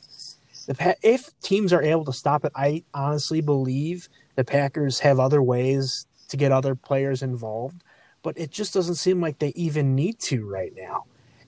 The 0.67 0.95
if 1.01 1.29
teams 1.41 1.73
are 1.73 1.83
able 1.83 2.05
to 2.05 2.13
stop 2.13 2.45
it, 2.45 2.53
I 2.55 2.83
honestly 2.93 3.41
believe 3.41 4.07
the 4.35 4.45
Packers 4.45 4.99
have 4.99 5.19
other 5.19 5.41
ways 5.41 6.05
to 6.29 6.37
get 6.37 6.51
other 6.51 6.75
players 6.75 7.21
involved, 7.21 7.83
but 8.21 8.37
it 8.37 8.49
just 8.49 8.73
doesn't 8.73 8.95
seem 8.95 9.19
like 9.19 9.39
they 9.39 9.49
even 9.55 9.95
need 9.95 10.19
to 10.19 10.47
right 10.47 10.73
now. 10.75 11.03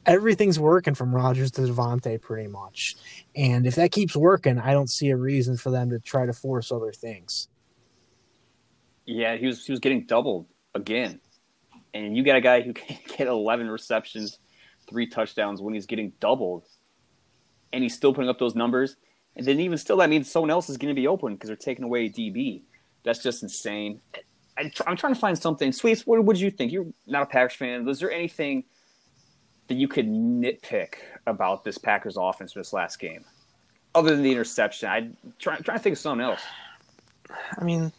Everything's 0.05 0.59
working 0.59 0.93
from 0.93 1.15
Rodgers 1.15 1.51
to 1.51 1.61
Davante 1.61 2.21
pretty 2.21 2.47
much, 2.47 2.95
and 3.35 3.65
if 3.65 3.75
that 3.75 3.91
keeps 3.91 4.15
working, 4.15 4.59
I 4.59 4.73
don't 4.73 4.89
see 4.89 5.09
a 5.09 5.17
reason 5.17 5.57
for 5.57 5.71
them 5.71 5.89
to 5.91 5.99
try 5.99 6.25
to 6.25 6.33
force 6.33 6.71
other 6.71 6.91
things. 6.91 7.47
Yeah, 9.05 9.37
he 9.37 9.47
was 9.47 9.65
he 9.65 9.71
was 9.71 9.79
getting 9.79 10.05
doubled 10.05 10.47
again, 10.73 11.19
and 11.93 12.15
you 12.15 12.23
got 12.23 12.35
a 12.35 12.41
guy 12.41 12.61
who 12.61 12.73
can 12.73 12.97
get 13.17 13.27
11 13.27 13.69
receptions, 13.69 14.39
three 14.87 15.07
touchdowns 15.07 15.61
when 15.61 15.73
he's 15.73 15.85
getting 15.85 16.13
doubled, 16.19 16.65
and 17.73 17.83
he's 17.83 17.95
still 17.95 18.13
putting 18.13 18.29
up 18.29 18.39
those 18.39 18.55
numbers. 18.55 18.95
And 19.35 19.45
then 19.45 19.59
even 19.59 19.77
still, 19.77 19.97
that 19.97 20.09
means 20.09 20.31
someone 20.31 20.49
else 20.49 20.69
is 20.69 20.77
going 20.77 20.95
to 20.95 20.99
be 20.99 21.07
open 21.07 21.33
because 21.33 21.47
they're 21.47 21.57
taking 21.57 21.83
away 21.83 22.09
DB. 22.09 22.63
That's 23.03 23.21
just 23.21 23.43
insane. 23.43 24.01
I, 24.57 24.71
am 24.87 24.95
trying 24.95 25.13
to 25.13 25.19
find 25.19 25.37
something. 25.37 25.71
Sweets, 25.71 26.07
what 26.07 26.23
would 26.23 26.39
you 26.39 26.49
think? 26.49 26.71
You're 26.71 26.87
not 27.05 27.23
a 27.23 27.25
Packers 27.25 27.55
fan. 27.55 27.85
Was 27.85 27.99
there 27.99 28.11
anything 28.11 28.63
that 29.67 29.75
you 29.75 29.87
could 29.87 30.07
nitpick 30.07 30.95
about 31.27 31.63
this 31.63 31.77
Packers 31.77 32.17
offense 32.17 32.53
this 32.53 32.71
last 32.71 32.99
game, 32.99 33.25
other 33.93 34.11
than 34.11 34.23
the 34.23 34.31
interception? 34.31 34.89
I'm 34.89 35.17
trying, 35.37 35.61
trying 35.63 35.77
to 35.77 35.83
think 35.83 35.93
of 35.93 35.99
something 35.99 36.25
else. 36.25 36.41
I 37.57 37.63
mean, 37.63 37.91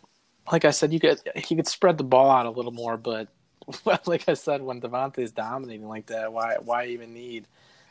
like 0.50 0.64
I 0.64 0.70
said, 0.70 0.92
you 0.92 1.00
could 1.00 1.20
you 1.48 1.56
could 1.56 1.68
spread 1.68 1.98
the 1.98 2.04
ball 2.04 2.30
out 2.30 2.46
a 2.46 2.50
little 2.50 2.72
more, 2.72 2.96
but 2.96 3.28
like 4.06 4.28
I 4.28 4.34
said, 4.34 4.62
when 4.62 4.80
Davante 4.80 5.18
is 5.18 5.32
dominating 5.32 5.88
like 5.88 6.06
that, 6.06 6.32
why 6.32 6.56
why 6.62 6.86
even 6.86 7.12
need? 7.12 7.46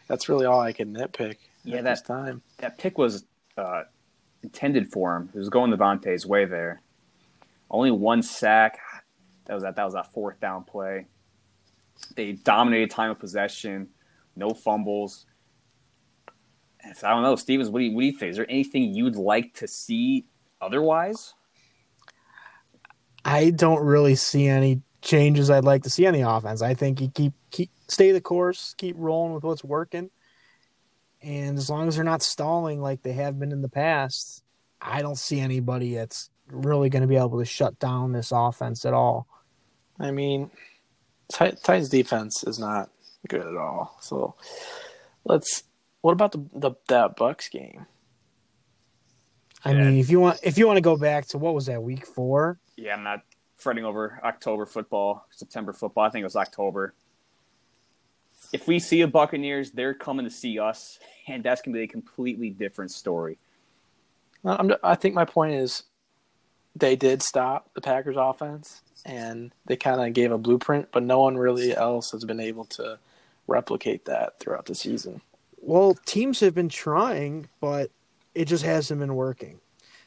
That's 0.08 0.30
really 0.30 0.46
all 0.46 0.60
I 0.60 0.72
can 0.72 0.94
nitpick. 0.94 1.38
Yeah, 1.64 1.82
that 1.82 2.06
time 2.06 2.42
that 2.58 2.78
pick 2.78 2.98
was 2.98 3.26
uh, 3.58 3.84
intended 4.44 4.92
for 4.92 5.16
him. 5.16 5.30
It 5.34 5.38
was 5.38 5.50
going 5.50 5.72
Davante's 5.72 6.26
way 6.26 6.46
there. 6.46 6.82
Only 7.70 7.92
one 7.92 8.22
sack. 8.22 8.80
That 9.46 9.54
was 9.56 9.64
that. 9.64 9.76
That 9.76 9.84
was 9.84 9.94
that 9.94 10.14
fourth 10.14 10.40
down 10.40 10.64
play. 10.64 11.08
They 12.16 12.34
dominated 12.34 12.92
time 12.92 13.12
of 13.12 13.20
possession. 13.20 13.90
No 14.36 14.52
fumbles. 14.54 15.26
So 16.94 17.08
I 17.08 17.12
don't 17.12 17.24
know, 17.24 17.36
Stevens. 17.36 17.70
What 17.70 17.80
do 17.80 17.86
you 17.86 17.96
what 17.96 18.02
do 18.02 18.08
you 18.08 18.18
think? 18.18 18.32
Is 18.32 18.38
there 18.38 18.50
anything 18.50 18.94
you'd 18.94 19.16
like 19.16 19.56
to 19.56 19.68
see 19.68 20.26
otherwise? 20.62 21.34
I 23.26 23.50
don't 23.50 23.84
really 23.84 24.16
see 24.16 24.48
any 24.48 24.82
changes 25.02 25.50
I'd 25.50 25.64
like 25.64 25.84
to 25.84 25.90
see 25.90 26.06
on 26.06 26.14
the 26.14 26.30
offense. 26.30 26.62
I 26.62 26.76
think 26.76 27.02
you 27.02 27.10
keep 27.10 27.34
keep 27.50 27.72
stay 27.88 28.12
the 28.12 28.22
course, 28.22 28.76
keep 28.78 28.96
rolling 28.98 29.34
with 29.34 29.44
what's 29.44 29.64
working. 29.64 30.12
And 31.24 31.58
as 31.58 31.70
long 31.70 31.88
as 31.88 31.96
they're 31.96 32.06
not 32.06 32.22
stalling 32.22 32.82
like 32.82 33.02
they 33.02 33.14
have 33.14 33.40
been 33.40 33.52
in 33.52 33.64
the 33.64 33.70
past, 33.70 34.44
I 34.80 35.02
don't 35.02 35.18
see 35.18 35.40
anybody 35.40 35.96
that's 35.96 36.30
really 36.48 36.90
going 36.90 37.02
to 37.02 37.08
be 37.08 37.16
able 37.16 37.40
to 37.40 37.46
shut 37.46 37.80
down 37.80 38.12
this 38.12 38.32
offense 38.32 38.86
at 38.86 38.94
all. 38.94 39.28
I 40.00 40.12
mean, 40.12 40.52
Titans 41.32 41.90
defense 41.90 42.44
is 42.44 42.60
not 42.60 42.92
good 43.28 43.42
at 43.42 43.58
all. 43.58 43.98
So 44.02 44.36
let's. 45.24 45.64
What 46.02 46.12
about 46.12 46.34
the, 46.34 46.46
the 46.54 46.72
that 46.90 47.16
Bucks 47.16 47.50
game? 47.50 47.88
I 49.66 49.72
yeah. 49.72 49.84
mean, 49.84 49.98
if 50.00 50.10
you 50.10 50.20
want, 50.20 50.40
if 50.44 50.58
you 50.58 50.68
want 50.68 50.78
to 50.78 50.82
go 50.82 50.96
back 50.96 51.26
to 51.28 51.38
what 51.38 51.56
was 51.56 51.66
that 51.66 51.82
week 51.82 52.06
four? 52.06 52.60
Yeah, 52.78 52.94
I'm 52.94 53.04
not 53.04 53.24
fretting 53.58 53.84
over 53.84 54.20
October 54.24 54.66
football, 54.66 55.26
September 55.32 55.74
football. 55.74 56.04
I 56.04 56.10
think 56.10 56.22
it 56.22 56.26
was 56.26 56.36
October. 56.36 56.94
If 58.54 58.68
we 58.68 58.78
see 58.78 59.02
a 59.02 59.08
Buccaneers, 59.08 59.72
they're 59.72 59.96
coming 59.96 60.26
to 60.26 60.30
see 60.30 60.60
us, 60.60 61.00
and 61.28 61.44
that's 61.44 61.64
going 61.64 61.74
to 61.74 61.80
be 61.80 61.84
a 61.84 61.88
completely 61.88 62.52
different 62.52 62.92
story. 62.92 63.40
I'm, 64.46 64.72
I 64.84 64.94
think 64.94 65.16
my 65.16 65.26
point 65.26 65.56
is 65.56 65.84
they 66.76 66.96
did 66.96 67.24
stop 67.24 67.74
the 67.74 67.82
Packers 67.82 68.18
offense 68.20 68.84
and 69.06 69.52
they 69.66 69.76
kind 69.76 70.02
of 70.02 70.14
gave 70.14 70.32
a 70.32 70.38
blueprint, 70.38 70.90
but 70.92 71.04
no 71.04 71.22
one 71.22 71.38
really 71.38 71.76
else 71.76 72.12
has 72.12 72.26
been 72.26 72.40
able 72.40 72.66
to 72.66 73.00
replicate 73.48 74.06
that 74.06 74.40
throughout 74.40 74.66
the 74.66 74.76
season. 74.76 75.22
Well, 75.62 75.96
teams 76.06 76.40
have 76.42 76.54
been 76.54 76.70
trying, 76.70 77.48
but 77.60 77.90
it 78.36 78.46
just 78.46 78.64
hasn't 78.64 79.00
been 79.00 79.16
working. 79.16 79.60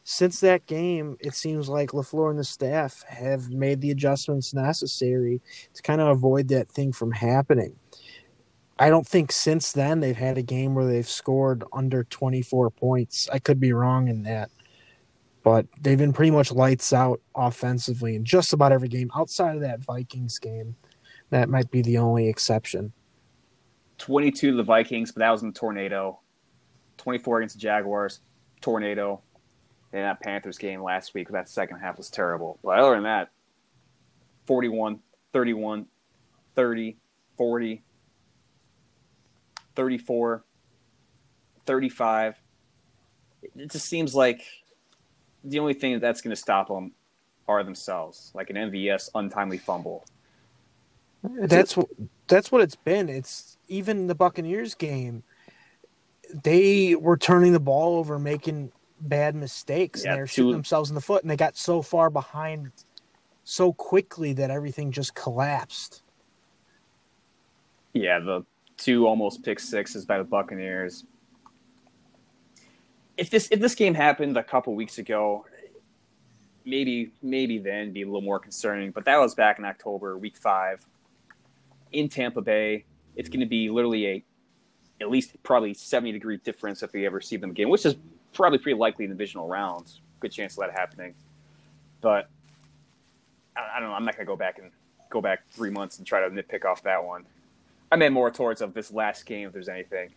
Since 0.02 0.40
that 0.40 0.66
game, 0.66 1.16
it 1.20 1.35
seems 1.35 1.68
like 1.68 1.90
LaFleur 1.90 2.30
and 2.30 2.38
the 2.38 2.44
staff 2.44 3.04
have 3.08 3.50
made 3.50 3.80
the 3.80 3.90
adjustments 3.90 4.54
necessary 4.54 5.42
to 5.75 5.82
kind 5.82 6.00
of 6.00 6.08
avoid 6.08 6.49
that 6.49 6.70
thing 6.70 6.92
from 6.92 7.11
happening. 7.11 7.76
I 8.78 8.90
don't 8.90 9.06
think 9.06 9.32
since 9.32 9.73
then 9.73 10.00
they've 10.00 10.16
had 10.16 10.38
a 10.38 10.42
game 10.42 10.75
where 10.75 10.87
they've 10.87 11.08
scored 11.08 11.64
under 11.73 12.04
24 12.04 12.70
points. 12.70 13.28
I 13.30 13.38
could 13.38 13.58
be 13.58 13.73
wrong 13.73 14.08
in 14.08 14.23
that. 14.23 14.50
But 15.42 15.66
they've 15.80 15.99
been 15.99 16.12
pretty 16.12 16.30
much 16.30 16.52
lights 16.52 16.92
out 16.92 17.20
offensively 17.35 18.14
in 18.14 18.25
just 18.25 18.52
about 18.52 18.73
every 18.73 18.88
game 18.88 19.11
outside 19.16 19.56
of 19.56 19.62
that 19.62 19.80
Vikings 19.80 20.38
game. 20.38 20.76
That 21.30 21.49
might 21.49 21.70
be 21.70 21.82
the 21.82 21.99
only 21.99 22.28
exception. 22.28 22.92
22 23.99 24.52
to 24.52 24.56
the 24.56 24.62
Vikings, 24.62 25.11
but 25.12 25.20
that 25.20 25.30
was 25.30 25.42
in 25.42 25.49
the 25.49 25.58
tornado. 25.58 26.20
24 26.98 27.38
against 27.38 27.54
the 27.56 27.60
Jaguars, 27.60 28.20
tornado. 28.60 29.22
And 29.92 30.04
that 30.04 30.20
Panthers 30.20 30.58
game 30.58 30.82
last 30.82 31.14
week, 31.14 31.28
that 31.30 31.48
second 31.48 31.78
half 31.78 31.96
was 31.96 32.10
terrible. 32.10 32.58
But 32.62 32.78
other 32.78 32.94
than 32.94 33.04
that, 33.04 33.30
41, 34.46 35.00
31, 35.32 35.86
30, 36.54 36.96
40, 37.38 37.82
34, 39.74 40.44
35. 41.64 42.34
It 43.56 43.70
just 43.70 43.86
seems 43.86 44.14
like 44.14 44.42
the 45.44 45.58
only 45.58 45.74
thing 45.74 46.00
that's 46.00 46.20
going 46.20 46.34
to 46.34 46.40
stop 46.40 46.68
them 46.68 46.92
are 47.46 47.62
themselves, 47.64 48.30
like 48.34 48.50
an 48.50 48.56
MVS 48.56 49.08
untimely 49.14 49.58
fumble. 49.58 50.04
That's 51.22 51.76
what 51.76 51.88
that's 52.26 52.52
what 52.52 52.60
it's 52.60 52.76
been. 52.76 53.08
It's 53.08 53.56
even 53.68 54.06
the 54.06 54.14
Buccaneers 54.14 54.74
game. 54.74 55.22
They 56.42 56.94
were 56.94 57.16
turning 57.16 57.52
the 57.52 57.61
ball 57.61 57.99
over, 57.99 58.18
making 58.18 58.73
bad 59.00 59.35
mistakes, 59.35 60.02
yeah, 60.04 60.11
and 60.11 60.16
they 60.16 60.20
were 60.23 60.26
shooting 60.26 60.52
themselves 60.52 60.90
in 60.90 60.94
the 60.94 61.00
foot, 61.00 61.23
and 61.23 61.30
they 61.30 61.37
got 61.37 61.56
so 61.56 61.82
far 61.82 62.11
behind 62.11 62.73
so 63.44 63.73
quickly 63.73 64.35
that 64.35 64.50
everything 64.50 64.92
just 64.92 65.14
collapsed. 65.14 66.02
Yeah, 67.94 68.18
the 68.18 68.44
two 68.76 69.06
almost 69.06 69.42
pick 69.42 69.58
sixes 69.58 70.04
by 70.04 70.18
the 70.18 70.25
Buccaneers 70.25 71.04
if 73.18 73.28
this 73.30 73.49
if 73.50 73.61
this 73.61 73.75
game 73.75 73.92
happened 73.92 74.37
a 74.37 74.44
couple 74.44 74.75
weeks 74.75 74.97
ago, 74.99 75.44
maybe 76.64 77.12
maybe 77.20 77.58
then 77.58 77.92
be 77.92 78.02
a 78.02 78.06
little 78.06 78.23
more 78.23 78.38
concerning. 78.38 78.92
But 78.92 79.04
that 79.04 79.18
was 79.18 79.35
back 79.35 79.58
in 79.58 79.64
October, 79.64 80.16
week 80.16 80.37
five, 80.37 80.87
in 81.92 82.08
Tampa 82.08 82.40
Bay. 82.40 82.85
It's 83.16 83.28
going 83.28 83.40
to 83.40 83.47
be 83.47 83.68
literally 83.68 84.06
a 84.06 84.25
at 85.00 85.10
least 85.10 85.40
probably 85.42 85.74
seventy 85.74 86.12
degree 86.12 86.38
difference 86.38 86.82
if 86.82 86.92
we 86.92 87.06
ever 87.06 87.20
see 87.20 87.36
them 87.36 87.50
again, 87.50 87.68
which 87.68 87.86
is 87.86 87.96
probably 88.32 88.58
pretty 88.58 88.78
likely 88.78 89.04
in 89.04 89.10
the 89.10 89.14
divisional 89.14 89.48
rounds. 89.48 90.00
Good 90.20 90.32
chance 90.32 90.54
of 90.54 90.66
that 90.66 90.72
happening. 90.72 91.14
But 92.00 92.28
I, 93.56 93.76
I 93.76 93.80
don't 93.80 93.88
know. 93.88 93.94
I'm 93.94 94.04
not 94.04 94.16
going 94.16 94.26
to 94.26 94.30
go 94.30 94.36
back 94.36 94.58
and 94.58 94.70
go 95.10 95.20
back 95.20 95.40
three 95.50 95.70
months 95.70 95.98
and 95.98 96.06
try 96.06 96.20
to 96.20 96.28
nitpick 96.28 96.64
off 96.64 96.82
that 96.82 97.04
one. 97.04 97.24
I 97.90 97.96
meant 97.96 98.12
more 98.12 98.30
towards 98.30 98.60
of 98.60 98.74
this 98.74 98.92
last 98.92 99.24
game, 99.24 99.46
if 99.46 99.52
there's 99.52 99.68
anything. 99.68 100.10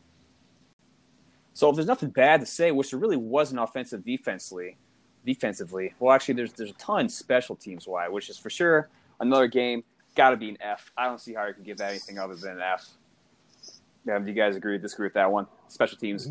So 1.53 1.69
if 1.69 1.75
there's 1.75 1.87
nothing 1.87 2.09
bad 2.09 2.39
to 2.39 2.45
say, 2.45 2.71
which 2.71 2.91
there 2.91 2.99
really 2.99 3.17
wasn't 3.17 3.61
offensive 3.61 4.03
defensively, 4.03 4.77
defensively, 5.25 5.93
well, 5.99 6.13
actually, 6.13 6.35
there's 6.35 6.53
there's 6.53 6.71
a 6.71 6.75
ton 6.75 7.09
special 7.09 7.55
teams 7.55 7.87
wise, 7.87 8.09
which 8.09 8.29
is 8.29 8.37
for 8.37 8.49
sure 8.49 8.89
another 9.19 9.47
game. 9.47 9.83
Got 10.15 10.31
to 10.31 10.37
be 10.37 10.49
an 10.49 10.57
F. 10.59 10.91
I 10.97 11.05
don't 11.05 11.21
see 11.21 11.33
how 11.33 11.45
you 11.45 11.53
can 11.53 11.63
give 11.63 11.77
that 11.77 11.91
anything 11.91 12.19
other 12.19 12.35
than 12.35 12.57
an 12.57 12.61
F. 12.61 12.89
Yeah, 14.05 14.19
do 14.19 14.27
you 14.27 14.33
guys 14.33 14.55
agree 14.55 14.77
disagree 14.77 15.05
with 15.05 15.13
that 15.13 15.31
one? 15.31 15.47
Special 15.67 15.97
teams. 15.97 16.27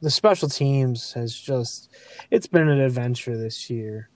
The 0.00 0.10
special 0.10 0.48
teams 0.48 1.12
has 1.12 1.34
just 1.34 1.90
it's 2.30 2.46
been 2.46 2.68
an 2.68 2.80
adventure 2.80 3.36
this 3.36 3.70
year. 3.70 4.10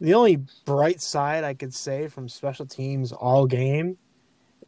The 0.00 0.14
only 0.14 0.38
bright 0.64 1.00
side 1.00 1.44
I 1.44 1.54
could 1.54 1.74
say 1.74 2.08
from 2.08 2.28
special 2.28 2.64
teams 2.64 3.12
all 3.12 3.46
game 3.46 3.98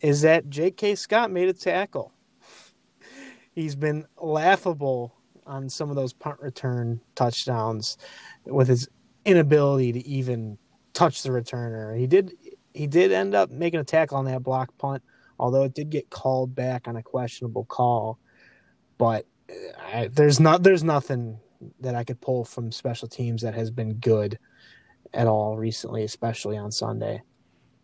is 0.01 0.23
that 0.23 0.51
J.K. 0.51 0.97
Scott 0.97 1.31
made 1.31 1.49
a 1.49 1.53
tackle 1.53 2.13
he's 3.55 3.75
been 3.75 4.05
laughable 4.21 5.15
on 5.47 5.69
some 5.69 5.91
of 5.91 5.97
those 5.97 6.13
punt 6.13 6.41
return 6.41 7.01
touchdowns 7.15 7.99
with 8.45 8.69
his 8.69 8.89
inability 9.25 9.93
to 9.93 10.07
even 10.07 10.59
touch 10.93 11.23
the 11.23 11.31
returner. 11.31 11.97
He 11.99 12.07
did 12.07 12.33
he 12.75 12.87
did 12.87 13.13
end 13.13 13.35
up 13.35 13.51
making 13.51 13.81
a 13.81 13.85
tackle 13.85 14.17
on 14.17 14.25
that 14.27 14.43
block 14.43 14.77
punt, 14.79 15.03
although 15.43 15.65
it 15.65 15.75
did 15.75 15.91
get 15.91 16.09
called 16.09 16.55
back 16.55 16.87
on 16.87 16.97
a 16.97 17.03
questionable 17.03 17.65
call. 17.65 18.19
But 18.97 19.27
uh, 19.51 19.55
I, 19.93 20.09
there's 20.09 20.39
not 20.39 20.63
there's 20.63 20.85
nothing 20.85 21.41
that 21.81 21.97
I 21.97 22.05
could 22.05 22.21
pull 22.21 22.45
from 22.45 22.71
special 22.71 23.09
teams 23.09 23.43
that 23.43 23.55
has 23.55 23.71
been 23.71 23.95
good. 23.95 24.39
at 25.15 25.27
all 25.27 25.57
recently, 25.57 26.05
especially 26.05 26.57
on 26.57 26.71
Sunday. 26.71 27.23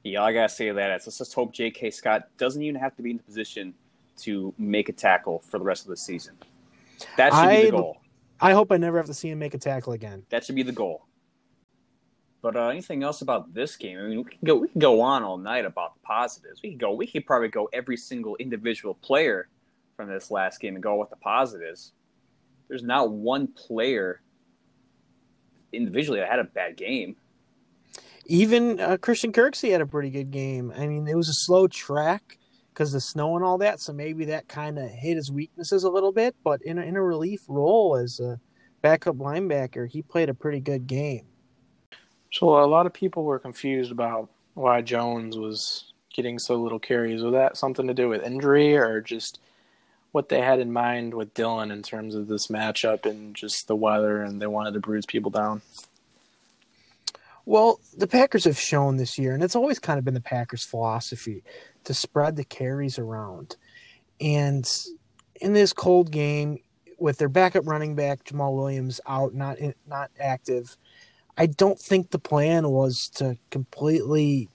Yeah, 0.05 0.23
I 0.23 0.33
gotta 0.33 0.49
say 0.49 0.71
that 0.71 0.91
let's 0.91 1.19
just 1.19 1.35
hope 1.35 1.53
J.K. 1.53 1.91
Scott 1.91 2.29
doesn't 2.39 2.63
even 2.63 2.81
have 2.81 2.95
to 2.97 3.03
be 3.03 3.11
in 3.11 3.17
the 3.19 3.23
position 3.23 3.75
to 4.19 4.55
make 4.57 4.89
a 4.89 4.93
tackle 4.93 5.41
for 5.41 5.59
the 5.59 5.65
rest 5.65 5.83
of 5.83 5.91
the 5.91 5.97
season. 5.97 6.37
That 7.17 7.33
should 7.33 7.63
be 7.63 7.67
the 7.67 7.77
goal. 7.77 7.99
I 8.41 8.53
hope 8.53 8.71
I 8.71 8.77
never 8.77 8.97
have 8.97 9.07
to 9.07 9.15
see 9.15 9.29
him 9.29 9.41
make 9.41 9.55
a 9.55 9.59
tackle 9.59 9.93
again. 9.93 10.25
That 10.31 10.45
should 10.45 10.55
be 10.55 10.63
the 10.63 10.73
goal. 10.73 11.08
But 12.41 12.57
uh, 12.57 12.69
anything 12.69 13.03
else 13.03 13.21
about 13.21 13.53
this 13.53 13.77
game? 13.77 13.99
I 13.99 14.03
mean, 14.03 14.19
we 14.19 14.25
can 14.25 14.39
go 14.45 14.55
we 14.57 14.69
can 14.69 14.81
go 14.81 15.01
on 15.01 15.23
all 15.23 15.39
night 15.39 15.65
about 15.65 15.95
the 15.95 16.01
positives. 16.07 16.61
We 16.63 16.71
could 16.71 16.81
go. 16.81 16.93
We 16.93 17.07
could 17.07 17.27
probably 17.27 17.49
go 17.49 17.69
every 17.73 17.97
single 17.97 18.37
individual 18.37 18.95
player 18.95 19.49
from 19.97 20.09
this 20.09 20.31
last 20.31 20.61
game 20.61 20.75
and 20.75 20.83
go 20.83 20.97
with 20.97 21.11
the 21.11 21.17
positives. 21.17 21.93
There's 22.69 22.85
not 22.85 23.11
one 23.11 23.49
player 23.49 24.21
individually 25.73 26.21
that 26.21 26.31
had 26.31 26.39
a 26.39 26.45
bad 26.45 26.77
game. 26.77 27.17
Even 28.27 28.79
uh, 28.79 28.99
Christian 28.99 29.33
Kirksey 29.33 29.73
had 29.73 29.81
a 29.81 29.87
pretty 29.87 30.11
good 30.11 30.31
game. 30.31 30.73
I 30.77 30.87
mean, 30.87 31.09
it 31.09 31.17
was 31.17 31.29
a 31.29 31.35
slow 31.35 31.67
track 31.67 32.39
because 32.73 32.93
the 32.93 33.01
snow 33.01 33.35
and 33.35 33.45
all 33.45 33.59
that, 33.59 33.81
so 33.81 33.93
maybe 33.93 34.27
that 34.27 34.47
kind 34.47 34.79
of 34.79 34.89
hit 34.89 35.17
his 35.17 35.33
weaknesses 35.33 35.83
a 35.83 35.91
little 35.91 36.13
bit. 36.13 36.37
But 36.45 36.63
in 36.63 36.79
a, 36.79 36.83
in 36.83 36.95
a 36.95 37.03
relief 37.03 37.41
role 37.49 37.97
as 37.97 38.21
a 38.21 38.39
backup 38.83 39.17
linebacker, 39.17 39.89
he 39.89 40.03
played 40.03 40.29
a 40.29 40.35
pretty 40.35 40.61
good 40.61 40.87
game. 40.87 41.27
So 42.33 42.63
a 42.63 42.67
lot 42.67 42.87
of 42.87 42.93
people 42.93 43.25
were 43.25 43.39
confused 43.39 43.91
about 43.91 44.29
why 44.55 44.83
Jones 44.83 45.37
was 45.37 45.93
getting 46.13 46.39
so 46.39 46.57
little 46.57 46.79
carries. 46.79 47.23
Was 47.23 47.33
that 47.33 47.57
something 47.57 47.87
to 47.87 47.95
do 47.95 48.09
with 48.09 48.25
injury 48.25 48.77
or 48.77 49.01
just 49.01 49.41
what 50.13 50.29
they 50.29 50.41
had 50.41 50.59
in 50.59 50.73
mind 50.73 51.15
with 51.15 51.35
Dillon 51.35 51.71
in 51.71 51.83
terms 51.83 52.15
of 52.15 52.29
this 52.29 52.49
matchup 52.49 53.07
and 53.07 53.35
just 53.35 53.69
the 53.69 53.77
weather 53.77 54.23
and 54.23 54.41
they 54.41 54.47
wanted 54.47 54.75
to 54.75 54.81
bruise 54.81 55.07
people 55.07 55.31
down? 55.31 55.63
Well, 57.47 57.81
the 57.97 58.07
Packers 58.07 58.45
have 58.45 58.59
shown 58.59 58.99
this 58.99 59.17
year, 59.17 59.33
and 59.33 59.43
it's 59.43 59.57
always 59.57 59.79
kind 59.79 59.99
of 59.99 60.05
been 60.05 60.13
the 60.13 60.21
Packers' 60.21 60.65
philosophy 60.65 61.43
to 61.85 61.95
spread 61.95 62.37
the 62.37 62.45
carries 62.45 62.99
around. 62.99 63.57
And 64.21 64.71
in 65.41 65.55
this 65.55 65.73
cold 65.73 66.11
game, 66.11 66.59
with 66.99 67.17
their 67.17 67.29
backup 67.29 67.67
running 67.67 67.95
back 67.95 68.25
Jamaal 68.25 68.55
Williams 68.55 69.01
out, 69.07 69.35
not 69.35 69.57
not 69.87 70.11
active, 70.21 70.77
I 71.39 71.47
don't 71.47 71.79
think 71.79 72.11
the 72.11 72.19
plan 72.19 72.69
was 72.69 73.09
to 73.15 73.39
completely 73.51 74.49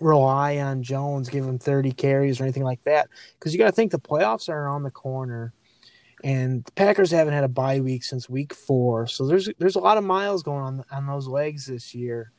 rely 0.00 0.58
on 0.58 0.82
Jones, 0.82 1.28
give 1.28 1.44
him 1.44 1.58
30 1.58 1.92
carries 1.92 2.40
or 2.40 2.44
anything 2.44 2.64
like 2.64 2.82
that. 2.82 3.08
Because 3.38 3.52
you 3.52 3.58
got 3.58 3.66
to 3.66 3.72
think 3.72 3.92
the 3.92 4.00
playoffs 4.00 4.48
are 4.48 4.66
on 4.66 4.82
the 4.82 4.90
corner, 4.90 5.52
and 6.24 6.64
the 6.64 6.72
Packers 6.72 7.10
haven't 7.10 7.34
had 7.34 7.44
a 7.44 7.48
bye 7.48 7.80
week 7.80 8.02
since 8.02 8.28
week 8.28 8.52
four, 8.52 9.06
so 9.06 9.26
there's 9.26 9.48
there's 9.58 9.76
a 9.76 9.80
lot 9.80 9.98
of 9.98 10.04
miles 10.04 10.42
going 10.42 10.62
on 10.62 10.84
on 10.90 11.06
those 11.06 11.26
legs 11.26 11.66
this 11.66 11.94
year, 11.94 12.32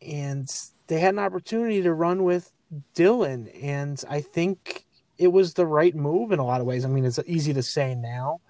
and 0.00 0.48
they 0.86 1.00
had 1.00 1.14
an 1.14 1.18
opportunity 1.20 1.82
to 1.82 1.92
run 1.92 2.24
with 2.24 2.52
Dillon, 2.94 3.48
and 3.48 4.02
I 4.08 4.20
think 4.20 4.84
it 5.18 5.28
was 5.28 5.54
the 5.54 5.66
right 5.66 5.94
move 5.94 6.32
in 6.32 6.38
a 6.38 6.44
lot 6.44 6.60
of 6.60 6.66
ways. 6.66 6.84
I 6.84 6.88
mean, 6.88 7.04
it's 7.04 7.20
easy 7.26 7.52
to 7.54 7.62
say 7.62 7.94
now, 7.94 8.40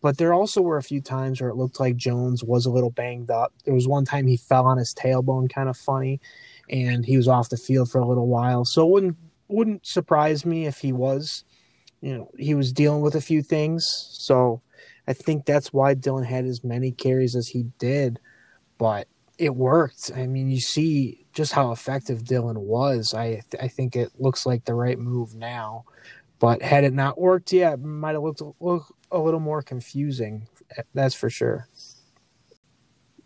but 0.00 0.18
there 0.18 0.32
also 0.32 0.62
were 0.62 0.78
a 0.78 0.82
few 0.82 1.00
times 1.00 1.40
where 1.40 1.50
it 1.50 1.56
looked 1.56 1.80
like 1.80 1.96
Jones 1.96 2.42
was 2.42 2.66
a 2.66 2.70
little 2.70 2.90
banged 2.90 3.30
up. 3.30 3.52
There 3.64 3.74
was 3.74 3.86
one 3.86 4.04
time 4.04 4.26
he 4.26 4.36
fell 4.36 4.66
on 4.66 4.78
his 4.78 4.94
tailbone, 4.94 5.52
kind 5.52 5.68
of 5.68 5.76
funny, 5.76 6.20
and 6.68 7.04
he 7.04 7.16
was 7.16 7.28
off 7.28 7.50
the 7.50 7.56
field 7.56 7.90
for 7.90 8.00
a 8.00 8.06
little 8.06 8.28
while. 8.28 8.64
So 8.64 8.86
it 8.86 8.90
wouldn't 8.90 9.16
wouldn't 9.48 9.86
surprise 9.86 10.46
me 10.46 10.66
if 10.66 10.78
he 10.78 10.92
was, 10.92 11.44
you 12.00 12.16
know, 12.16 12.30
he 12.38 12.54
was 12.54 12.72
dealing 12.72 13.02
with 13.02 13.14
a 13.14 13.20
few 13.20 13.42
things. 13.42 13.84
So 14.12 14.62
I 15.06 15.12
think 15.12 15.44
that's 15.44 15.72
why 15.72 15.94
Dillon 15.94 16.24
had 16.24 16.44
as 16.44 16.62
many 16.62 16.92
carries 16.92 17.34
as 17.34 17.48
he 17.48 17.64
did, 17.78 18.20
but 18.78 19.08
it 19.38 19.56
worked. 19.56 20.12
I 20.14 20.26
mean, 20.26 20.50
you 20.50 20.60
see 20.60 21.26
just 21.32 21.52
how 21.52 21.72
effective 21.72 22.24
Dillon 22.24 22.60
was. 22.60 23.14
I 23.14 23.42
I 23.60 23.68
think 23.68 23.96
it 23.96 24.12
looks 24.18 24.46
like 24.46 24.64
the 24.64 24.74
right 24.74 24.98
move 24.98 25.34
now. 25.34 25.84
But 26.40 26.62
had 26.62 26.84
it 26.84 26.92
not 26.92 27.20
worked, 27.20 27.52
yeah, 27.52 27.74
it 27.74 27.80
might 27.80 28.12
have 28.12 28.22
looked 28.22 28.40
a, 28.40 28.50
look 28.60 28.92
a 29.12 29.18
little 29.18 29.40
more 29.40 29.62
confusing. 29.62 30.48
That's 30.94 31.14
for 31.14 31.30
sure. 31.30 31.68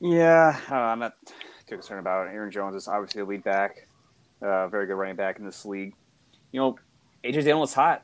Yeah, 0.01 0.61
uh, 0.71 0.75
I'm 0.75 0.99
not 0.99 1.15
too 1.67 1.77
concerned 1.77 2.01
about 2.01 2.27
it. 2.27 2.31
Aaron 2.33 2.51
Jones 2.51 2.75
is 2.75 2.89
obviously 2.89 3.23
a 3.23 3.25
lead 3.25 3.45
back, 3.45 3.87
uh, 4.43 4.69
very 4.69 4.87
good 4.87 4.95
running 4.95 5.17
back 5.17 5.39
in 5.39 5.45
this 5.47 5.65
league. 5.65 5.95
You 6.53 6.61
know, 6.61 6.77
AJ 7.25 7.45
Dillon 7.45 7.61
was 7.61 7.73
hot. 7.73 8.03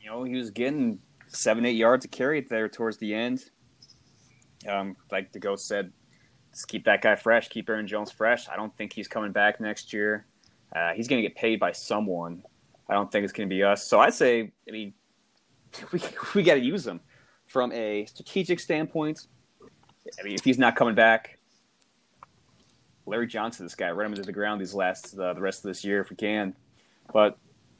You 0.00 0.10
know, 0.10 0.24
he 0.24 0.34
was 0.34 0.50
getting 0.50 0.98
seven, 1.28 1.64
eight 1.64 1.76
yards 1.76 2.04
of 2.04 2.10
carry 2.10 2.38
it 2.38 2.48
there 2.48 2.68
towards 2.68 2.96
the 2.96 3.14
end. 3.14 3.44
Um, 4.68 4.96
like 5.12 5.32
the 5.32 5.38
ghost 5.38 5.68
said, 5.68 5.92
just 6.52 6.68
keep 6.68 6.84
that 6.84 7.02
guy 7.02 7.16
fresh, 7.16 7.48
keep 7.48 7.68
Aaron 7.68 7.86
Jones 7.86 8.10
fresh. 8.10 8.48
I 8.48 8.56
don't 8.56 8.76
think 8.76 8.92
he's 8.92 9.08
coming 9.08 9.32
back 9.32 9.60
next 9.60 9.92
year. 9.92 10.26
Uh, 10.74 10.92
he's 10.92 11.08
going 11.08 11.22
to 11.22 11.28
get 11.28 11.36
paid 11.36 11.60
by 11.60 11.72
someone. 11.72 12.42
I 12.90 12.94
don't 12.94 13.10
think 13.10 13.24
it's 13.24 13.32
going 13.32 13.48
to 13.48 13.54
be 13.54 13.62
us. 13.62 13.86
So 13.86 14.00
I'd 14.00 14.14
say, 14.14 14.52
I 14.68 14.72
mean, 14.72 14.92
we 15.92 16.00
we 16.34 16.42
got 16.42 16.54
to 16.54 16.60
use 16.60 16.86
him 16.86 17.00
from 17.46 17.72
a 17.72 18.04
strategic 18.06 18.60
standpoint. 18.60 19.26
I 20.18 20.24
mean, 20.24 20.34
if 20.34 20.44
he's 20.44 20.58
not 20.58 20.74
coming 20.74 20.96
back, 20.96 21.38
Larry 23.06 23.28
Johnson, 23.28 23.64
this 23.64 23.74
guy, 23.74 23.90
run 23.90 24.06
him 24.06 24.12
into 24.12 24.24
the 24.24 24.32
ground 24.32 24.60
these 24.60 24.74
last 24.74 25.16
uh, 25.16 25.32
the 25.34 25.40
rest 25.40 25.64
of 25.64 25.70
this 25.70 25.84
year 25.84 26.00
if 26.00 26.10
we 26.10 26.16
can. 26.16 26.54
But 27.12 27.38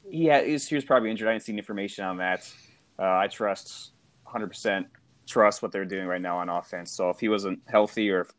yeah, 0.09 0.41
he's, 0.41 0.67
he 0.67 0.75
was 0.75 0.85
probably 0.85 1.11
injured. 1.11 1.27
I 1.27 1.33
didn't 1.33 1.43
see 1.43 1.51
any 1.51 1.59
information 1.59 2.05
on 2.05 2.17
that. 2.17 2.49
Uh, 2.97 3.17
I 3.17 3.27
trust 3.27 3.91
100 4.23 4.47
percent 4.47 4.87
trust 5.27 5.61
what 5.61 5.71
they're 5.71 5.85
doing 5.85 6.07
right 6.07 6.21
now 6.21 6.37
on 6.37 6.49
offense. 6.49 6.91
So 6.91 7.09
if 7.09 7.19
he 7.19 7.29
wasn't 7.29 7.59
healthy 7.67 8.09
or 8.09 8.21
if 8.21 8.31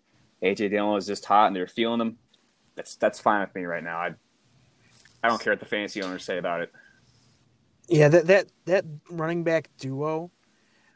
AJ 0.43 0.71
Dillon 0.71 0.95
was 0.95 1.07
just 1.07 1.25
hot 1.25 1.47
and 1.47 1.57
they're 1.57 1.67
feeling 1.67 2.01
him, 2.01 2.19
that's 2.77 2.97
that's 2.97 3.21
fine 3.21 3.41
with 3.41 3.55
me 3.55 3.65
right 3.65 3.85
now. 3.85 3.99
I 3.99 4.15
I 5.23 5.29
don't 5.29 5.41
care 5.41 5.53
what 5.53 5.61
the 5.61 5.67
fantasy 5.67 6.03
owners 6.03 6.25
say 6.25 6.39
about 6.39 6.61
it. 6.61 6.73
Yeah, 7.89 8.09
that 8.09 8.27
that 8.27 8.47
that 8.67 8.85
running 9.11 9.45
back 9.45 9.69
duo 9.79 10.31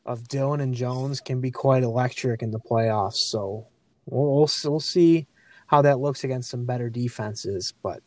of 0.05 0.29
Dillon 0.29 0.61
and 0.61 0.75
Jones 0.75 1.21
can 1.21 1.41
be 1.41 1.51
quite 1.51 1.83
electric 1.83 2.43
in 2.43 2.51
the 2.51 2.61
playoffs. 2.61 3.17
So 3.17 3.67
we'll 4.07 4.35
we'll, 4.35 4.49
we'll 4.65 4.81
see 4.81 5.27
how 5.67 5.83
that 5.83 5.99
looks 5.99 6.25
against 6.25 6.51
some 6.51 6.65
better 6.65 6.89
defenses. 6.89 7.75
But 7.83 8.03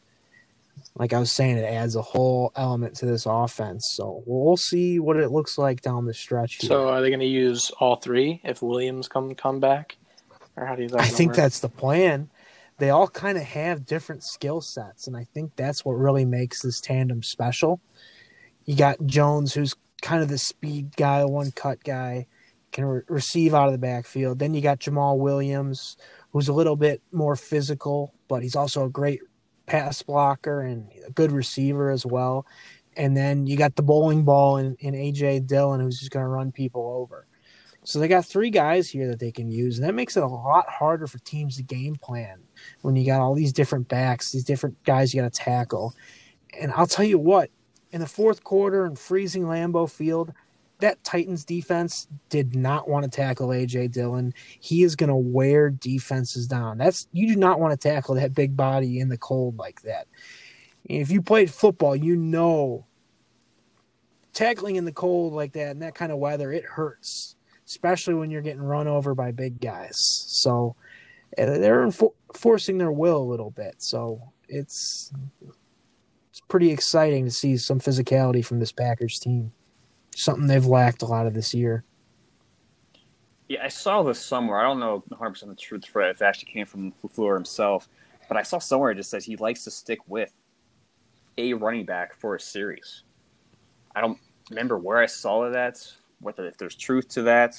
like 0.96 1.14
I 1.14 1.20
was 1.20 1.32
saying, 1.32 1.58
it 1.58 1.66
adds 1.66 1.96
a 1.96 2.02
whole 2.02 2.52
element 2.56 2.96
to 2.98 3.06
this 3.06 3.26
offense. 3.26 3.92
So 3.94 4.24
we'll 4.26 4.58
see 4.58 5.00
what 5.00 5.18
it 5.18 5.32
looks 5.32 5.58
like 5.58 5.82
down 5.82 6.06
the 6.06 6.14
stretch. 6.14 6.56
Here. 6.56 6.70
So 6.70 6.90
are 6.90 7.02
they 7.02 7.10
going 7.10 7.20
to 7.20 7.26
use 7.26 7.70
all 7.80 7.98
three 7.98 8.42
if 8.44 8.62
Williams 8.62 9.08
come 9.08 9.36
come 9.36 9.60
back, 9.60 9.98
or 10.56 10.66
how 10.66 10.76
do 10.76 10.84
you? 10.84 10.90
I 10.98 11.06
think 11.06 11.36
that's 11.36 11.60
the 11.60 11.70
plan. 11.70 12.30
They 12.80 12.90
all 12.90 13.08
kind 13.08 13.38
of 13.38 13.44
have 13.44 13.86
different 13.86 14.24
skill 14.24 14.62
sets, 14.62 15.08
and 15.08 15.16
I 15.16 15.26
think 15.34 15.56
that's 15.56 15.84
what 15.84 15.94
really 15.94 16.26
makes 16.26 16.62
this 16.62 16.80
tandem 16.80 17.24
special. 17.24 17.82
You 18.66 18.76
got 18.76 19.06
Jones, 19.06 19.54
who's 19.54 19.76
kind 20.02 20.24
of 20.24 20.30
the 20.30 20.38
speed 20.38 20.96
guy, 20.96 21.26
one 21.26 21.52
cut 21.52 21.84
guy, 21.84 22.28
can 22.72 22.86
re- 22.86 23.02
receive 23.08 23.54
out 23.54 23.68
of 23.68 23.74
the 23.74 23.80
backfield. 23.80 24.40
Then 24.40 24.54
you 24.54 24.62
got 24.62 24.80
Jamaal 24.80 25.18
Williams, 25.18 25.98
who's 26.32 26.48
a 26.48 26.54
little 26.54 26.76
bit 26.76 27.02
more 27.12 27.36
physical, 27.36 28.14
but 28.28 28.44
he's 28.44 28.56
also 28.56 28.86
a 28.86 28.90
great 28.90 29.22
pass 29.66 30.02
blocker 30.02 30.62
and 30.62 30.90
a 31.06 31.12
good 31.12 31.32
receiver 31.32 31.90
as 31.90 32.06
well. 32.06 32.46
And 32.96 33.16
then 33.16 33.46
you 33.46 33.58
got 33.58 33.76
the 33.76 33.84
bowling 33.84 34.24
ball 34.24 34.58
in, 34.58 34.76
in 34.80 34.94
AJ 34.94 35.48
Dillon, 35.48 35.80
who's 35.80 36.00
just 36.00 36.12
going 36.12 36.24
to 36.24 36.30
run 36.30 36.52
people 36.52 36.94
over. 36.96 37.28
So 37.84 38.00
they 38.00 38.08
got 38.08 38.26
three 38.26 38.50
guys 38.50 38.90
here 38.90 39.08
that 39.08 39.20
they 39.20 39.32
can 39.32 39.50
use, 39.50 39.80
and 39.80 39.88
that 39.88 39.94
makes 39.94 40.18
it 40.18 40.24
a 40.24 40.28
lot 40.28 40.70
harder 40.70 41.08
for 41.08 41.18
teams 41.20 41.58
to 41.58 41.64
game 41.64 41.96
plan 41.96 42.40
when 42.82 42.96
you 42.96 43.06
got 43.06 43.22
all 43.22 43.36
these 43.36 43.54
different 43.54 43.88
backs, 43.88 44.32
these 44.32 44.44
different 44.44 44.82
guys 44.84 45.14
you 45.14 45.22
got 45.22 45.32
to 45.32 45.40
tackle. 45.40 45.94
And 46.60 46.72
I'll 46.74 46.88
tell 46.88 47.06
you 47.06 47.20
what, 47.20 47.50
in 47.92 48.02
the 48.02 48.08
fourth 48.08 48.44
quarter 48.44 48.86
in 48.86 48.96
freezing 48.96 49.44
Lambeau 49.44 49.90
Field, 49.90 50.34
that 50.80 51.04
Titans 51.04 51.44
defense 51.44 52.08
did 52.30 52.56
not 52.56 52.88
want 52.88 53.04
to 53.04 53.12
tackle 53.12 53.50
AJ 53.50 53.92
Dillon. 53.92 54.34
He 54.60 54.84
is 54.84 54.96
going 54.96 55.10
to 55.10 55.16
wear 55.16 55.70
defenses 55.70 56.48
down. 56.48 56.78
That's 56.78 57.08
you 57.12 57.28
do 57.28 57.36
not 57.36 57.60
want 57.60 57.80
to 57.80 57.90
tackle 57.90 58.16
that 58.16 58.34
big 58.34 58.56
body 58.56 59.00
in 59.00 59.10
the 59.10 59.18
cold 59.18 59.58
like 59.58 59.82
that. 59.82 60.08
If 60.86 61.12
you 61.12 61.22
played 61.22 61.52
football, 61.52 61.96
you 61.96 62.16
know 62.16 62.86
tackling 64.34 64.78
in 64.78 64.86
the 64.86 64.92
cold 64.92 65.34
like 65.34 65.52
that 65.54 65.72
and 65.72 65.82
that 65.82 65.96
kind 65.96 66.12
of 66.12 66.18
weather, 66.18 66.52
it 66.52 66.64
hurts, 66.64 67.36
especially 67.68 68.14
when 68.14 68.32
you're 68.32 68.42
getting 68.42 68.62
run 68.62 68.88
over 68.88 69.14
by 69.14 69.32
big 69.32 69.60
guys. 69.60 69.98
So 70.28 70.78
they're 71.38 71.86
enfor- 71.86 72.14
forcing 72.34 72.78
their 72.78 72.92
will 72.92 73.18
a 73.18 73.24
little 73.24 73.52
bit. 73.52 73.76
So 73.78 74.22
it's 74.48 75.12
it's 76.30 76.42
pretty 76.48 76.72
exciting 76.72 77.26
to 77.26 77.32
see 77.32 77.58
some 77.58 77.80
physicality 77.80 78.44
from 78.44 78.60
this 78.60 78.72
Packers 78.72 79.20
team. 79.20 79.52
Something 80.16 80.48
they've 80.48 80.66
lacked 80.66 81.02
a 81.02 81.06
lot 81.06 81.28
of 81.28 81.34
this 81.34 81.54
year. 81.54 81.84
Yeah, 83.48 83.64
I 83.64 83.70
saw 83.70 84.04
this 84.04 84.20
somewhere. 84.20 84.60
I 84.60 84.64
don't 84.64 84.80
know 84.80 85.04
100 85.08 85.30
percent 85.32 85.52
of 85.52 85.58
the 85.58 85.62
truth 85.62 85.86
for 85.86 86.02
it. 86.02 86.12
If 86.12 86.22
it 86.22 86.26
actually 86.26 86.52
came 86.52 86.66
from 86.66 86.94
Lafleur 87.04 87.36
himself, 87.36 87.90
but 88.28 88.38
I 88.38 88.44
saw 88.44 88.60
somewhere 88.60 88.92
it 88.92 88.96
just 88.96 89.10
says 89.10 89.26
he 89.26 89.36
likes 89.38 89.64
to 89.64 89.72
stick 89.72 90.00
with 90.08 90.32
a 91.38 91.54
running 91.54 91.86
back 91.86 92.14
for 92.16 92.36
a 92.36 92.40
series. 92.40 93.04
I 93.96 94.02
don't 94.02 94.20
remember 94.50 94.78
where 94.78 95.00
I 95.00 95.08
saw 95.08 95.50
that. 95.50 95.78
Whether 96.20 96.46
if 96.48 96.58
there's 96.58 96.76
truth 96.76 97.08
to 97.10 97.24
that, 97.24 97.56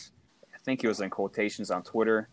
I 0.55 0.59
think 0.65 0.85
it 0.85 0.89
was 0.89 1.01
in 1.01 1.11
quotations 1.11 1.71
on 1.71 1.83
Twitter. 1.83 2.29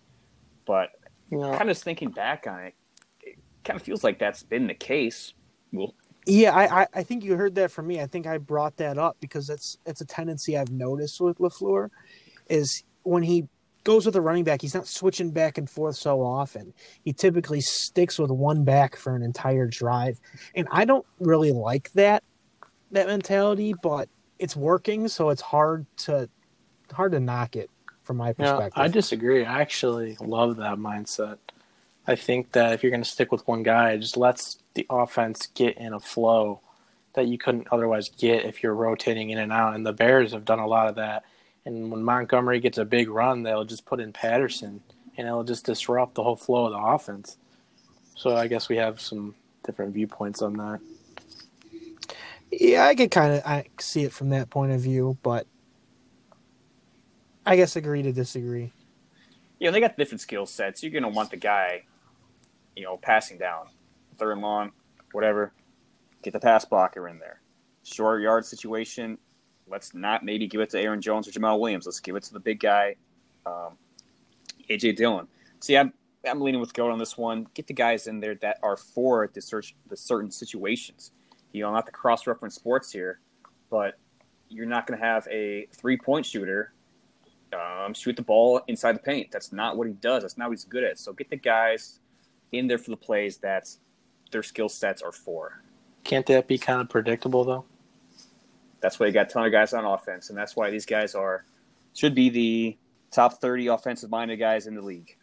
But 0.65 0.91
Know, 1.29 1.57
kind 1.57 1.69
of 1.69 1.77
thinking 1.77 2.09
back 2.09 2.47
on 2.47 2.59
it, 2.65 2.73
it 3.21 3.37
kind 3.63 3.77
of 3.79 3.83
feels 3.83 4.03
like 4.03 4.19
that's 4.19 4.43
been 4.43 4.67
the 4.67 4.73
case. 4.73 5.33
Well, 5.73 5.93
Yeah, 6.25 6.55
I, 6.55 6.81
I, 6.81 6.87
I 6.93 7.03
think 7.03 7.23
you 7.23 7.35
heard 7.35 7.55
that 7.55 7.71
from 7.71 7.87
me. 7.87 7.99
I 7.99 8.07
think 8.07 8.27
I 8.27 8.37
brought 8.37 8.77
that 8.77 8.97
up 8.97 9.17
because 9.19 9.49
it's 9.49 9.77
it's 9.85 10.01
a 10.01 10.05
tendency 10.05 10.57
I've 10.57 10.71
noticed 10.71 11.19
with 11.19 11.37
Lafleur, 11.39 11.89
is 12.49 12.83
when 13.03 13.23
he 13.23 13.47
goes 13.83 14.05
with 14.05 14.15
a 14.15 14.21
running 14.21 14.43
back, 14.43 14.61
he's 14.61 14.73
not 14.73 14.87
switching 14.87 15.31
back 15.31 15.57
and 15.57 15.69
forth 15.69 15.95
so 15.95 16.21
often. 16.21 16.73
He 17.05 17.13
typically 17.13 17.61
sticks 17.61 18.19
with 18.19 18.31
one 18.31 18.65
back 18.65 18.95
for 18.95 19.15
an 19.15 19.23
entire 19.23 19.67
drive, 19.67 20.19
and 20.55 20.67
I 20.71 20.85
don't 20.85 21.05
really 21.19 21.51
like 21.51 21.91
that 21.93 22.23
that 22.91 23.07
mentality. 23.07 23.73
But 23.81 24.09
it's 24.39 24.55
working, 24.55 25.07
so 25.07 25.29
it's 25.29 25.41
hard 25.41 25.85
to 25.97 26.29
hard 26.91 27.11
to 27.13 27.19
knock 27.19 27.55
it 27.55 27.69
from 28.07 28.17
my 28.17 28.29
Yeah, 28.29 28.53
perspective. 28.53 28.81
I 28.83 28.87
disagree. 28.87 29.45
I 29.45 29.61
actually 29.61 30.17
love 30.19 30.57
that 30.57 30.77
mindset. 30.77 31.37
I 32.07 32.15
think 32.15 32.53
that 32.53 32.73
if 32.73 32.81
you're 32.83 32.91
going 32.91 33.03
to 33.03 33.09
stick 33.09 33.31
with 33.31 33.47
one 33.47 33.63
guy, 33.63 33.91
it 33.91 33.99
just 33.99 34.17
lets 34.17 34.59
the 34.73 34.87
offense 34.89 35.47
get 35.53 35.77
in 35.77 35.93
a 35.93 35.99
flow 35.99 36.61
that 37.13 37.27
you 37.27 37.37
couldn't 37.37 37.67
otherwise 37.71 38.09
get 38.09 38.45
if 38.45 38.63
you're 38.63 38.73
rotating 38.73 39.29
in 39.29 39.37
and 39.37 39.51
out. 39.51 39.75
And 39.75 39.85
the 39.85 39.93
Bears 39.93 40.31
have 40.31 40.45
done 40.45 40.59
a 40.59 40.67
lot 40.67 40.87
of 40.87 40.95
that. 40.95 41.25
And 41.65 41.91
when 41.91 42.01
Montgomery 42.03 42.61
gets 42.61 42.77
a 42.77 42.85
big 42.85 43.09
run, 43.09 43.43
they'll 43.43 43.65
just 43.65 43.85
put 43.85 43.99
in 43.99 44.13
Patterson, 44.13 44.81
and 45.17 45.27
it'll 45.27 45.43
just 45.43 45.65
disrupt 45.65 46.15
the 46.15 46.23
whole 46.23 46.37
flow 46.37 46.67
of 46.67 46.71
the 46.71 46.79
offense. 46.79 47.37
So 48.15 48.37
I 48.37 48.47
guess 48.47 48.69
we 48.69 48.77
have 48.77 49.01
some 49.01 49.35
different 49.65 49.93
viewpoints 49.93 50.41
on 50.41 50.53
that. 50.53 50.79
Yeah, 52.51 52.85
I 52.85 52.95
could 52.95 53.11
kind 53.11 53.33
of 53.33 53.45
I 53.45 53.65
see 53.79 54.03
it 54.03 54.13
from 54.13 54.29
that 54.29 54.49
point 54.49 54.71
of 54.71 54.79
view, 54.79 55.17
but 55.21 55.45
I 57.47 57.55
guess 57.55 57.77
agree 57.77 58.01
to 58.03 58.11
disagree. 58.11 58.73
you 59.57 59.67
know, 59.67 59.71
they 59.71 59.79
got 59.79 59.97
different 59.97 60.19
skill 60.19 60.45
sets. 60.45 60.83
You're 60.83 61.01
to 61.01 61.07
want 61.07 61.31
the 61.31 61.37
guy, 61.37 61.85
you 62.75 62.83
know, 62.83 62.97
passing 62.97 63.37
down, 63.37 63.67
third 64.17 64.33
and 64.33 64.41
long, 64.41 64.73
whatever. 65.13 65.53
Get 66.23 66.33
the 66.33 66.41
pass 66.41 66.65
blocker 66.65 67.07
in 67.07 67.19
there. 67.19 67.39
Short 67.83 68.21
yard 68.21 68.45
situation. 68.45 69.17
Let's 69.65 69.93
not 69.93 70.25
maybe 70.25 70.45
give 70.45 70.59
it 70.59 70.69
to 70.71 70.79
Aaron 70.81 71.01
Jones 71.01 71.25
or 71.25 71.31
Jamaal 71.31 71.57
Williams. 71.57 71.85
Let's 71.85 72.01
give 72.01 72.17
it 72.17 72.23
to 72.23 72.33
the 72.33 72.39
big 72.39 72.59
guy, 72.59 72.95
um, 73.45 73.77
AJ 74.69 74.97
Dillon. 74.97 75.25
See, 75.61 75.77
I'm 75.77 75.93
I'm 76.29 76.41
leaning 76.41 76.59
with 76.59 76.73
Goat 76.73 76.91
on 76.91 76.99
this 76.99 77.17
one. 77.17 77.47
Get 77.53 77.67
the 77.67 77.73
guys 77.73 78.07
in 78.07 78.19
there 78.19 78.35
that 78.35 78.59
are 78.61 78.75
for 78.75 79.29
the 79.33 79.41
search 79.41 79.73
the 79.87 79.95
certain 79.95 80.31
situations. 80.31 81.11
You 81.53 81.63
know, 81.63 81.71
not 81.71 81.85
the 81.85 81.93
cross 81.93 82.27
reference 82.27 82.55
sports 82.55 82.91
here, 82.91 83.21
but 83.69 83.97
you're 84.49 84.65
not 84.65 84.85
going 84.85 84.99
to 84.99 85.05
have 85.05 85.25
a 85.31 85.67
three 85.71 85.95
point 85.95 86.25
shooter 86.25 86.73
um, 87.53 87.93
shoot 87.93 88.15
the 88.15 88.21
ball 88.21 88.61
inside 88.67 88.95
the 88.95 88.99
paint. 88.99 89.31
That's 89.31 89.51
not 89.51 89.77
what 89.77 89.87
he 89.87 89.93
does. 89.93 90.23
That's 90.23 90.37
not 90.37 90.49
what 90.49 90.57
he's 90.57 90.65
good 90.65 90.83
at. 90.83 90.99
So 90.99 91.13
get 91.13 91.29
the 91.29 91.37
guys 91.37 91.99
in 92.51 92.67
there 92.67 92.77
for 92.77 92.91
the 92.91 92.97
plays 92.97 93.37
that 93.37 93.69
their 94.31 94.43
skill 94.43 94.69
sets 94.69 95.01
are 95.01 95.11
for. 95.11 95.63
Can't 96.03 96.25
that 96.27 96.47
be 96.47 96.57
kind 96.57 96.81
of 96.81 96.89
predictable, 96.89 97.43
though? 97.43 97.65
That's 98.79 98.99
why 98.99 99.07
you 99.07 99.11
got 99.11 99.27
a 99.27 99.29
ton 99.29 99.45
of 99.45 99.51
guys 99.51 99.73
on 99.73 99.85
offense, 99.85 100.29
and 100.29 100.37
that's 100.37 100.55
why 100.55 100.69
these 100.69 100.85
guys 100.85 101.15
are 101.15 101.45
should 101.93 102.13
be 102.13 102.29
the 102.29 102.77
top 103.11 103.41
thirty 103.41 103.67
offensive 103.67 104.09
minded 104.09 104.37
guys 104.37 104.67
in 104.67 104.75
the 104.75 104.81
league. 104.81 105.17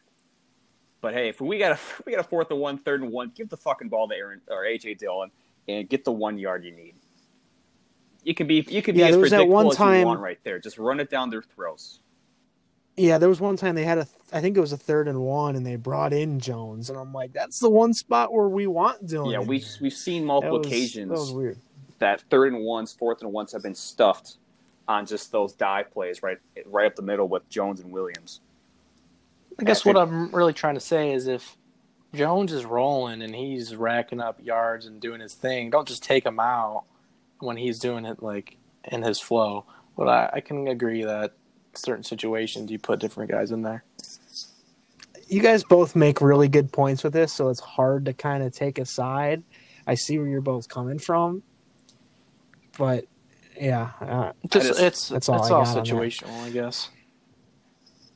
But 1.00 1.14
hey, 1.14 1.28
if 1.28 1.40
we 1.40 1.58
got 1.58 1.72
a 1.72 1.78
we 2.06 2.12
got 2.12 2.20
a 2.20 2.28
fourth 2.28 2.50
and 2.50 2.60
one, 2.60 2.78
third 2.78 3.02
and 3.02 3.12
one, 3.12 3.32
give 3.34 3.48
the 3.48 3.56
fucking 3.56 3.88
ball 3.88 4.08
to 4.08 4.14
Aaron 4.14 4.40
or 4.48 4.64
AJ 4.64 4.98
Dillon 4.98 5.30
and 5.68 5.88
get 5.88 6.04
the 6.04 6.12
one 6.12 6.38
yard 6.38 6.64
you 6.64 6.72
need. 6.72 6.94
You 8.24 8.34
can 8.34 8.46
be 8.46 8.66
you 8.68 8.82
can 8.82 8.94
be 8.94 9.00
Yeah, 9.00 9.06
as 9.06 9.12
there 9.12 9.20
was 9.20 9.30
that 9.30 9.36
predictable 9.36 9.54
one 9.54 9.66
as 9.68 9.76
time- 9.76 10.00
you 10.00 10.06
want 10.06 10.20
right 10.20 10.38
there. 10.44 10.58
Just 10.58 10.78
run 10.78 10.98
it 11.00 11.10
down 11.10 11.30
their 11.30 11.42
throats. 11.42 12.00
Yeah, 12.96 13.18
there 13.18 13.28
was 13.28 13.40
one 13.40 13.56
time 13.56 13.74
they 13.74 13.84
had 13.84 13.98
a, 13.98 14.06
I 14.32 14.40
think 14.40 14.56
it 14.56 14.60
was 14.60 14.72
a 14.72 14.76
third 14.76 15.08
and 15.08 15.20
one, 15.20 15.56
and 15.56 15.66
they 15.66 15.74
brought 15.76 16.12
in 16.12 16.38
Jones, 16.38 16.90
and 16.90 16.98
I'm 16.98 17.12
like, 17.12 17.32
that's 17.32 17.58
the 17.58 17.68
one 17.70 17.92
spot 17.92 18.32
where 18.32 18.48
we 18.48 18.66
want 18.68 19.06
Dillon. 19.06 19.30
Yeah, 19.32 19.40
we 19.40 19.58
there. 19.60 19.68
we've 19.80 19.92
seen 19.92 20.22
That 20.22 20.26
multiple 20.28 20.58
was- 20.58 20.66
occasions 20.68 21.08
That 21.10 21.18
was 21.18 21.32
weird. 21.32 21.58
that 21.98 22.20
third 22.30 22.52
and 22.52 22.62
ones, 22.64 22.92
fourth 22.92 23.20
and 23.22 23.32
ones 23.32 23.52
have 23.52 23.62
been 23.62 23.74
stuffed 23.74 24.36
on 24.86 25.06
just 25.06 25.32
those 25.32 25.54
dive 25.54 25.90
plays 25.92 26.22
right 26.22 26.38
right 26.66 26.86
up 26.86 26.94
the 26.94 27.02
middle 27.02 27.26
with 27.26 27.48
Jones 27.48 27.80
and 27.80 27.90
Williams. 27.90 28.40
I 29.58 29.64
guess 29.64 29.84
what 29.84 29.96
I'm 29.96 30.30
really 30.34 30.52
trying 30.52 30.74
to 30.74 30.80
say 30.80 31.12
is 31.12 31.26
if 31.26 31.56
Jones 32.12 32.52
is 32.52 32.64
rolling 32.64 33.22
and 33.22 33.34
he's 33.34 33.74
racking 33.74 34.20
up 34.20 34.38
yards 34.44 34.86
and 34.86 35.00
doing 35.00 35.20
his 35.20 35.34
thing, 35.34 35.70
don't 35.70 35.88
just 35.88 36.02
take 36.02 36.26
him 36.26 36.38
out 36.38 36.84
when 37.38 37.56
he's 37.56 37.78
doing 37.78 38.04
it 38.04 38.22
like 38.22 38.56
in 38.84 39.02
his 39.02 39.20
flow. 39.20 39.64
But 39.96 40.08
I, 40.08 40.30
I 40.34 40.40
can 40.40 40.66
agree 40.68 41.04
that 41.04 41.32
certain 41.78 42.04
situations 42.04 42.70
you 42.70 42.78
put 42.78 43.00
different 43.00 43.30
guys 43.30 43.50
in 43.50 43.62
there. 43.62 43.84
You 45.28 45.40
guys 45.40 45.64
both 45.64 45.96
make 45.96 46.20
really 46.20 46.48
good 46.48 46.70
points 46.72 47.02
with 47.02 47.12
this, 47.14 47.32
so 47.32 47.48
it's 47.48 47.60
hard 47.60 48.04
to 48.06 48.12
kind 48.12 48.42
of 48.42 48.52
take 48.52 48.78
a 48.78 48.84
side. 48.84 49.42
I 49.86 49.94
see 49.94 50.18
where 50.18 50.28
you're 50.28 50.40
both 50.40 50.68
coming 50.68 50.98
from, 50.98 51.42
but 52.78 53.04
yeah, 53.60 53.90
uh, 54.00 54.32
Just, 54.50 54.66
just- 54.68 54.80
it's 54.80 55.08
that's 55.08 55.10
it's 55.10 55.28
all 55.28 55.36
all, 55.38 55.44
I 55.44 55.48
got 55.48 55.66
on 55.68 55.74
that. 55.74 55.84
situational, 55.84 56.42
I 56.42 56.50
guess. 56.50 56.90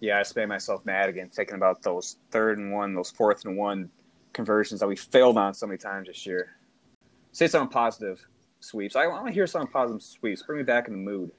Yeah, 0.00 0.18
I 0.18 0.20
just 0.20 0.36
made 0.36 0.46
myself 0.46 0.84
mad 0.86 1.08
again 1.08 1.28
thinking 1.28 1.56
about 1.56 1.82
those 1.82 2.16
third 2.30 2.58
and 2.58 2.72
one, 2.72 2.94
those 2.94 3.10
fourth 3.10 3.44
and 3.44 3.56
one 3.56 3.90
conversions 4.32 4.80
that 4.80 4.86
we 4.86 4.94
failed 4.96 5.36
on 5.36 5.54
so 5.54 5.66
many 5.66 5.78
times 5.78 6.06
this 6.06 6.24
year. 6.26 6.50
Say 7.32 7.48
something 7.48 7.72
positive, 7.72 8.24
sweeps. 8.60 8.94
I 8.96 9.06
want 9.08 9.26
to 9.26 9.32
hear 9.32 9.46
something 9.46 9.70
positive, 9.72 10.02
sweeps. 10.02 10.42
Bring 10.42 10.58
me 10.58 10.64
back 10.64 10.86
in 10.88 10.92
the 10.94 10.98
mood. 11.00 11.30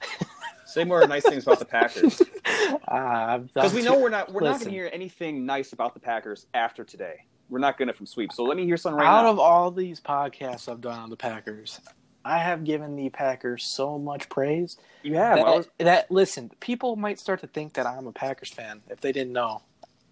Say 0.74 0.82
more 0.82 1.06
nice 1.06 1.22
things 1.22 1.44
about 1.44 1.60
the 1.60 1.64
Packers 1.64 2.20
Ah, 2.88 3.38
because 3.38 3.72
we 3.72 3.80
know 3.80 3.96
we're 3.96 4.08
not 4.08 4.32
we're 4.32 4.40
not 4.40 4.58
going 4.58 4.64
to 4.64 4.70
hear 4.70 4.90
anything 4.92 5.46
nice 5.46 5.72
about 5.72 5.94
the 5.94 6.00
Packers 6.00 6.46
after 6.52 6.82
today. 6.82 7.26
We're 7.48 7.60
not 7.60 7.78
going 7.78 7.86
to 7.86 7.94
from 7.94 8.06
sweep. 8.06 8.32
So 8.32 8.42
let 8.42 8.56
me 8.56 8.64
hear 8.64 8.76
something 8.76 8.98
right 8.98 9.06
out 9.06 9.22
now. 9.22 9.30
of 9.30 9.38
all 9.38 9.70
these 9.70 10.00
podcasts 10.00 10.68
I've 10.68 10.80
done 10.80 10.98
on 10.98 11.10
the 11.10 11.16
Packers, 11.16 11.80
I 12.24 12.38
have 12.38 12.64
given 12.64 12.96
the 12.96 13.08
Packers 13.08 13.62
so 13.62 13.98
much 13.98 14.28
praise. 14.28 14.76
you 15.04 15.14
have. 15.14 15.36
that, 15.36 15.46
was, 15.46 15.68
that 15.78 16.10
listen, 16.10 16.50
people 16.58 16.96
might 16.96 17.20
start 17.20 17.40
to 17.42 17.46
think 17.46 17.74
that 17.74 17.86
I'm 17.86 18.08
a 18.08 18.12
Packers 18.12 18.50
fan 18.50 18.82
if 18.90 19.00
they 19.00 19.12
didn't 19.12 19.32
know. 19.32 19.62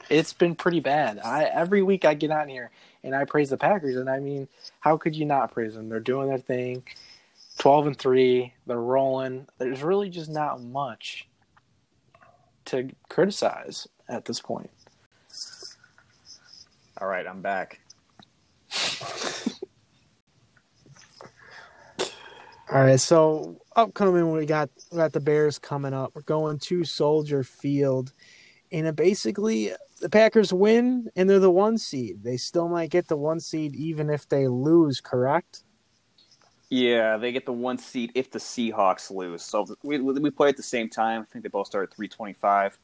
It's 0.08 0.32
been 0.32 0.54
pretty 0.54 0.78
bad. 0.78 1.18
I 1.18 1.42
every 1.44 1.82
week 1.82 2.04
I 2.04 2.14
get 2.14 2.30
on 2.30 2.48
here 2.48 2.70
and 3.02 3.16
I 3.16 3.24
praise 3.24 3.50
the 3.50 3.56
Packers, 3.56 3.96
and 3.96 4.08
I 4.08 4.20
mean, 4.20 4.46
how 4.78 4.96
could 4.96 5.16
you 5.16 5.24
not 5.24 5.50
praise 5.52 5.74
them? 5.74 5.88
They're 5.88 5.98
doing 5.98 6.28
their 6.28 6.38
thing, 6.38 6.84
twelve 7.62 7.86
and 7.86 7.96
three. 7.96 8.52
They're 8.66 8.76
rolling. 8.76 9.46
There's 9.58 9.84
really 9.84 10.10
just 10.10 10.28
not 10.28 10.60
much 10.60 11.28
to 12.64 12.90
criticize 13.08 13.86
at 14.08 14.24
this 14.24 14.40
point. 14.40 14.68
all 17.00 17.06
right, 17.06 17.24
I'm 17.24 17.40
back. 17.40 17.78
All 22.72 22.82
right, 22.82 22.98
so 22.98 23.58
upcoming 23.76 24.32
we 24.32 24.44
got 24.44 24.68
we 24.90 24.98
got 24.98 25.12
the 25.12 25.20
Bears 25.20 25.60
coming 25.60 25.94
up. 25.94 26.16
We're 26.16 26.22
going 26.22 26.58
to 26.58 26.82
Soldier 26.82 27.44
Field, 27.44 28.12
and 28.72 28.88
it 28.88 28.96
basically 28.96 29.70
the 30.00 30.10
Packers 30.10 30.52
win 30.52 31.10
and 31.14 31.30
they're 31.30 31.38
the 31.38 31.48
one 31.48 31.78
seed. 31.78 32.24
They 32.24 32.38
still 32.38 32.68
might 32.68 32.90
get 32.90 33.06
the 33.06 33.16
one 33.16 33.38
seed 33.38 33.76
even 33.76 34.10
if 34.10 34.28
they 34.28 34.48
lose. 34.48 35.00
Correct? 35.00 35.62
Yeah, 36.74 37.18
they 37.18 37.32
get 37.32 37.44
the 37.44 37.52
one 37.52 37.76
seat 37.76 38.12
if 38.14 38.30
the 38.30 38.38
Seahawks 38.38 39.10
lose. 39.10 39.42
So 39.42 39.66
we 39.82 40.00
we 40.00 40.30
play 40.30 40.48
at 40.48 40.56
the 40.56 40.62
same 40.62 40.88
time. 40.88 41.20
I 41.20 41.24
think 41.26 41.42
they 41.42 41.50
both 41.50 41.66
start 41.66 41.90
at 41.90 41.94
three 41.94 42.08
twenty 42.08 42.32
five, 42.32 42.78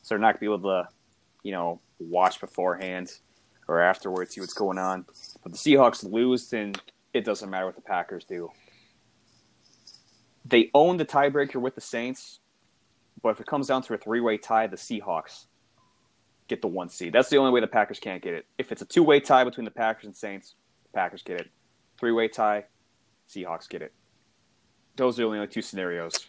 so 0.00 0.14
they're 0.14 0.18
not 0.18 0.32
gonna 0.32 0.40
be 0.40 0.46
able 0.46 0.70
to, 0.70 0.88
you 1.42 1.52
know, 1.52 1.78
watch 1.98 2.40
beforehand 2.40 3.12
or 3.68 3.82
afterwards 3.82 4.32
see 4.34 4.40
what's 4.40 4.54
going 4.54 4.78
on. 4.78 5.04
But 5.42 5.52
the 5.52 5.58
Seahawks 5.58 6.10
lose, 6.10 6.48
then 6.48 6.74
it 7.12 7.26
doesn't 7.26 7.50
matter 7.50 7.66
what 7.66 7.74
the 7.74 7.82
Packers 7.82 8.24
do. 8.24 8.50
They 10.46 10.70
own 10.72 10.96
the 10.96 11.04
tiebreaker 11.04 11.60
with 11.60 11.74
the 11.74 11.82
Saints, 11.82 12.40
but 13.20 13.28
if 13.28 13.40
it 13.40 13.46
comes 13.46 13.66
down 13.66 13.82
to 13.82 13.92
a 13.92 13.98
three 13.98 14.22
way 14.22 14.38
tie, 14.38 14.68
the 14.68 14.76
Seahawks 14.76 15.48
get 16.48 16.62
the 16.62 16.68
one 16.68 16.88
seed. 16.88 17.12
That's 17.12 17.28
the 17.28 17.36
only 17.36 17.50
way 17.50 17.60
the 17.60 17.66
Packers 17.66 17.98
can't 18.00 18.22
get 18.22 18.32
it. 18.32 18.46
If 18.56 18.72
it's 18.72 18.80
a 18.80 18.86
two 18.86 19.02
way 19.02 19.20
tie 19.20 19.44
between 19.44 19.66
the 19.66 19.70
Packers 19.70 20.06
and 20.06 20.16
Saints, 20.16 20.54
the 20.84 20.98
Packers 20.98 21.22
get 21.22 21.42
it. 21.42 21.50
Three 22.00 22.12
way 22.12 22.28
tie, 22.28 22.64
Seahawks 23.28 23.68
get 23.68 23.82
it. 23.82 23.92
Those 24.96 25.18
are 25.18 25.22
the 25.22 25.28
only 25.28 25.46
two 25.46 25.62
scenarios. 25.62 26.26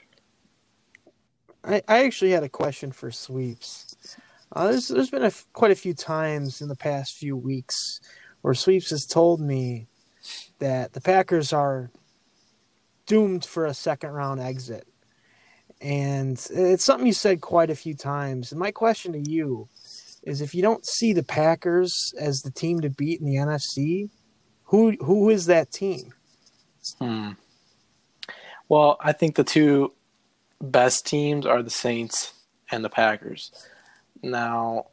I, 1.63 1.81
I 1.87 2.05
actually 2.05 2.31
had 2.31 2.43
a 2.43 2.49
question 2.49 2.91
for 2.91 3.11
sweeps. 3.11 4.17
Uh, 4.51 4.71
there's 4.71 4.87
there's 4.87 5.09
been 5.09 5.23
a 5.23 5.27
f- 5.27 5.47
quite 5.53 5.71
a 5.71 5.75
few 5.75 5.93
times 5.93 6.61
in 6.61 6.67
the 6.67 6.75
past 6.75 7.17
few 7.17 7.35
weeks 7.35 7.99
where 8.41 8.53
sweeps 8.53 8.91
has 8.91 9.05
told 9.05 9.41
me 9.41 9.87
that 10.59 10.93
the 10.93 11.01
Packers 11.01 11.51
are 11.51 11.91
doomed 13.05 13.45
for 13.45 13.65
a 13.65 13.73
second 13.73 14.11
round 14.11 14.39
exit, 14.39 14.87
and 15.81 16.33
it's 16.51 16.85
something 16.85 17.07
you 17.07 17.13
said 17.13 17.41
quite 17.41 17.69
a 17.69 17.75
few 17.75 17.95
times. 17.95 18.51
And 18.51 18.59
my 18.59 18.71
question 18.71 19.13
to 19.13 19.29
you 19.29 19.67
is, 20.23 20.41
if 20.41 20.55
you 20.55 20.61
don't 20.61 20.85
see 20.85 21.13
the 21.13 21.23
Packers 21.23 22.13
as 22.19 22.41
the 22.41 22.51
team 22.51 22.81
to 22.81 22.89
beat 22.89 23.19
in 23.19 23.25
the 23.25 23.35
NFC, 23.35 24.09
who 24.65 24.91
who 25.01 25.29
is 25.29 25.47
that 25.47 25.71
team? 25.71 26.13
Hmm. 26.93 27.31
Well, 28.69 28.97
I 28.99 29.11
think 29.11 29.35
the 29.35 29.43
two 29.43 29.93
best 30.61 31.05
teams 31.05 31.45
are 31.45 31.61
the 31.61 31.69
Saints 31.69 32.33
and 32.71 32.83
the 32.83 32.89
Packers. 32.89 33.51
Now, 34.23 34.87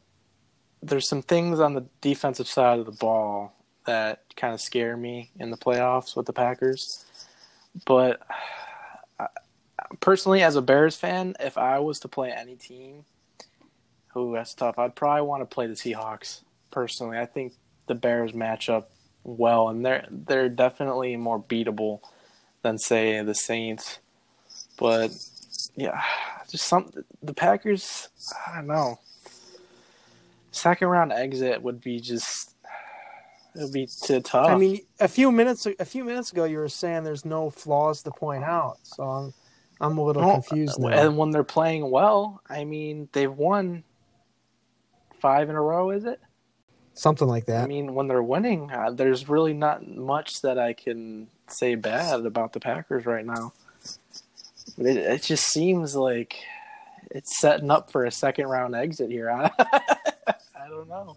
there's 0.82 1.08
some 1.08 1.22
things 1.22 1.60
on 1.60 1.74
the 1.74 1.86
defensive 2.00 2.48
side 2.48 2.78
of 2.78 2.86
the 2.86 2.92
ball 2.92 3.54
that 3.86 4.22
kind 4.36 4.54
of 4.54 4.60
scare 4.60 4.96
me 4.96 5.30
in 5.38 5.50
the 5.50 5.56
playoffs 5.56 6.16
with 6.16 6.26
the 6.26 6.32
Packers. 6.32 7.04
But 7.86 8.20
I, 9.18 9.28
personally, 10.00 10.42
as 10.42 10.56
a 10.56 10.62
Bears 10.62 10.96
fan, 10.96 11.34
if 11.40 11.56
I 11.56 11.78
was 11.78 11.98
to 12.00 12.08
play 12.08 12.30
any 12.30 12.56
team, 12.56 13.04
who 14.12 14.34
that's 14.34 14.54
tough. 14.54 14.78
I'd 14.78 14.94
probably 14.94 15.26
want 15.26 15.42
to 15.42 15.52
play 15.52 15.66
the 15.66 15.74
Seahawks. 15.74 16.40
Personally, 16.70 17.18
I 17.18 17.26
think 17.26 17.54
the 17.86 17.94
Bears 17.94 18.34
match 18.34 18.68
up 18.68 18.90
well, 19.24 19.68
and 19.68 19.84
they're 19.84 20.06
they're 20.10 20.48
definitely 20.48 21.16
more 21.16 21.40
beatable 21.40 22.00
than 22.62 22.78
say 22.78 23.22
the 23.22 23.34
Saints. 23.34 23.98
But 24.78 25.10
yeah, 25.76 26.02
just 26.50 26.66
some 26.66 26.90
the 27.22 27.34
Packers. 27.34 28.08
I 28.46 28.56
don't 28.56 28.66
know. 28.66 28.98
Second 30.50 30.88
round 30.88 31.12
exit 31.12 31.62
would 31.62 31.80
be 31.80 32.00
just 32.00 32.54
it 33.54 33.62
would 33.62 33.72
be 33.72 33.86
too 33.86 34.20
tough. 34.20 34.48
I 34.48 34.56
mean, 34.56 34.80
a 35.00 35.08
few 35.08 35.30
minutes 35.30 35.66
a 35.66 35.84
few 35.84 36.04
minutes 36.04 36.32
ago, 36.32 36.44
you 36.44 36.58
were 36.58 36.68
saying 36.68 37.04
there's 37.04 37.24
no 37.24 37.50
flaws 37.50 38.02
to 38.02 38.10
point 38.10 38.44
out, 38.44 38.78
so 38.82 39.02
I'm 39.04 39.34
I'm 39.80 39.98
a 39.98 40.04
little 40.04 40.22
confused. 40.22 40.82
Uh, 40.82 40.88
now. 40.88 40.96
and 40.96 41.18
when 41.18 41.30
they're 41.30 41.44
playing 41.44 41.90
well, 41.90 42.40
I 42.48 42.64
mean, 42.64 43.08
they've 43.12 43.32
won 43.32 43.84
five 45.20 45.50
in 45.50 45.56
a 45.56 45.60
row. 45.60 45.90
Is 45.90 46.04
it? 46.04 46.20
Something 46.94 47.28
like 47.28 47.46
that. 47.46 47.64
I 47.64 47.66
mean, 47.66 47.94
when 47.94 48.08
they're 48.08 48.22
winning, 48.22 48.70
uh, 48.70 48.90
there's 48.90 49.28
really 49.28 49.54
not 49.54 49.86
much 49.86 50.42
that 50.42 50.58
I 50.58 50.74
can 50.74 51.28
say 51.48 51.74
bad 51.74 52.26
about 52.26 52.52
the 52.52 52.60
Packers 52.60 53.06
right 53.06 53.24
now. 53.24 53.52
It, 54.78 54.96
it 54.96 55.22
just 55.22 55.46
seems 55.46 55.96
like 55.96 56.36
it's 57.10 57.38
setting 57.40 57.70
up 57.70 57.90
for 57.90 58.04
a 58.04 58.10
second 58.10 58.46
round 58.46 58.74
exit 58.74 59.10
here. 59.10 59.30
I, 59.30 59.50
I 59.58 60.68
don't 60.68 60.88
know. 60.88 61.16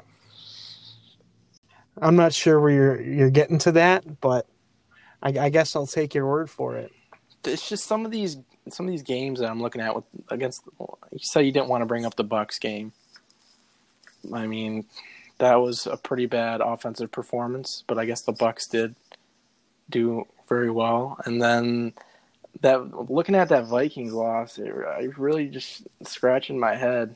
I'm 2.01 2.15
not 2.15 2.33
sure 2.33 2.59
where 2.59 2.71
you're 2.71 3.01
you're 3.01 3.29
getting 3.29 3.57
to 3.59 3.73
that, 3.73 4.19
but 4.21 4.47
I, 5.23 5.29
I 5.39 5.49
guess 5.49 5.75
I'll 5.75 5.87
take 5.87 6.13
your 6.13 6.27
word 6.27 6.49
for 6.49 6.75
it. 6.75 6.91
It's 7.45 7.67
just 7.69 7.85
some 7.85 8.05
of 8.05 8.11
these 8.11 8.37
some 8.69 8.85
of 8.85 8.91
these 8.91 9.03
games 9.03 9.39
that 9.39 9.49
I'm 9.49 9.61
looking 9.61 9.81
at 9.81 9.95
with 9.95 10.05
against. 10.29 10.61
You 10.79 11.19
said 11.21 11.45
you 11.45 11.51
didn't 11.51 11.69
want 11.69 11.81
to 11.81 11.85
bring 11.85 12.05
up 12.05 12.15
the 12.15 12.23
Bucks 12.23 12.59
game. 12.59 12.91
I 14.33 14.47
mean, 14.47 14.85
that 15.37 15.55
was 15.55 15.87
a 15.87 15.97
pretty 15.97 16.25
bad 16.25 16.61
offensive 16.61 17.11
performance, 17.11 17.83
but 17.87 17.97
I 17.97 18.05
guess 18.05 18.21
the 18.21 18.31
Bucks 18.31 18.67
did 18.67 18.95
do 19.89 20.25
very 20.47 20.71
well. 20.71 21.17
And 21.25 21.41
then 21.41 21.93
that 22.61 23.09
looking 23.11 23.35
at 23.35 23.49
that 23.49 23.65
Vikings 23.65 24.13
loss, 24.13 24.57
it, 24.57 24.71
I 24.71 25.09
really 25.17 25.47
just 25.47 25.87
scratching 26.03 26.59
my 26.59 26.75
head. 26.75 27.15